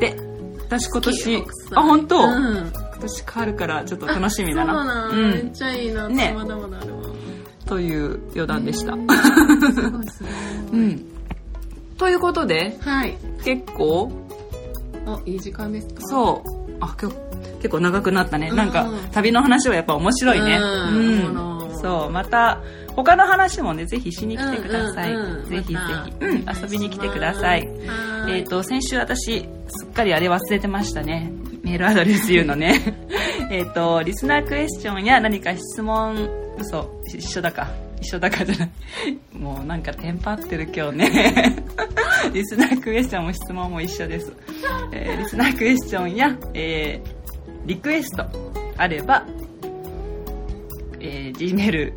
[0.00, 0.16] で、
[0.68, 1.44] 私今年、
[1.74, 4.74] あ、本当、うん、今年変わるからちょっと楽しみだな。
[4.74, 6.08] そうなん、うん、めっちゃいいな。
[6.08, 6.32] ね。
[6.36, 7.01] まだまだあるわ。
[7.66, 8.92] という余談でした。
[8.94, 8.96] う
[10.76, 11.06] ん。
[11.98, 14.10] ということで、はい、結構
[15.06, 16.00] あいい時間ですか？
[16.06, 16.62] そう。
[16.80, 17.16] あ今日
[17.58, 21.36] 結構長くなったね、うん、なんか旅の話はやっぱ面白いね、うん、
[21.68, 22.10] うん、そう。
[22.10, 22.60] また
[22.96, 25.78] 他の話もねぜひしに来てください、うんうん、ぜひぜ
[26.18, 27.68] ひ、うん、遊びに来てください。
[28.28, 31.32] えっ、ー、と先週私すっかりあれ忘れてましたね。
[31.62, 32.80] メールアドレス言うのね。
[33.50, 36.28] えっとリスナークエスチョンや何か質問
[36.58, 37.68] 嘘一緒だか
[38.00, 38.70] 一緒だかじゃない
[39.32, 41.56] もうなんかテンパってる今日ね
[42.32, 44.32] リスナークエスチョンも質問も一緒です、
[44.92, 47.10] えー、リスナークエスチョンや、えー、
[47.66, 48.24] リクエスト
[48.76, 49.24] あれば、
[51.00, 51.92] えー、Gmail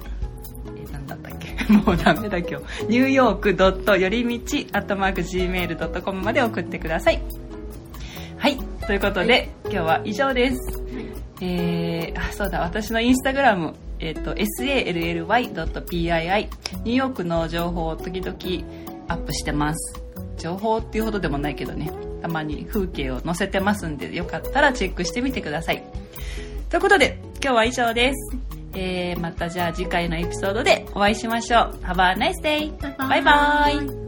[0.91, 1.55] なんだったっけ？
[1.73, 2.85] もうダメだ今日。
[2.89, 7.21] ニューヨークドットよりみちアットマーク Gmail.com まで送ってください。
[8.37, 8.57] はい。
[8.85, 10.57] ということで、はい、今日は以上です。
[11.41, 15.23] えー、あ、そうだ、私のインスタグラム、えっ、ー、と、sally.pii、
[16.83, 18.35] ニューヨークの情報を時々
[19.07, 20.01] アップしてます。
[20.37, 21.91] 情報っていうほどでもないけどね、
[22.21, 25.83] たまに風景を載せてますんで、よかったらチェックしてみてください。
[26.69, 28.37] ということで、今日は以上です。
[28.73, 31.79] えー、またじゃあ次回のエピソードでお会いしましょう。
[31.83, 32.97] Have a nice day!
[32.97, 34.04] バイバイ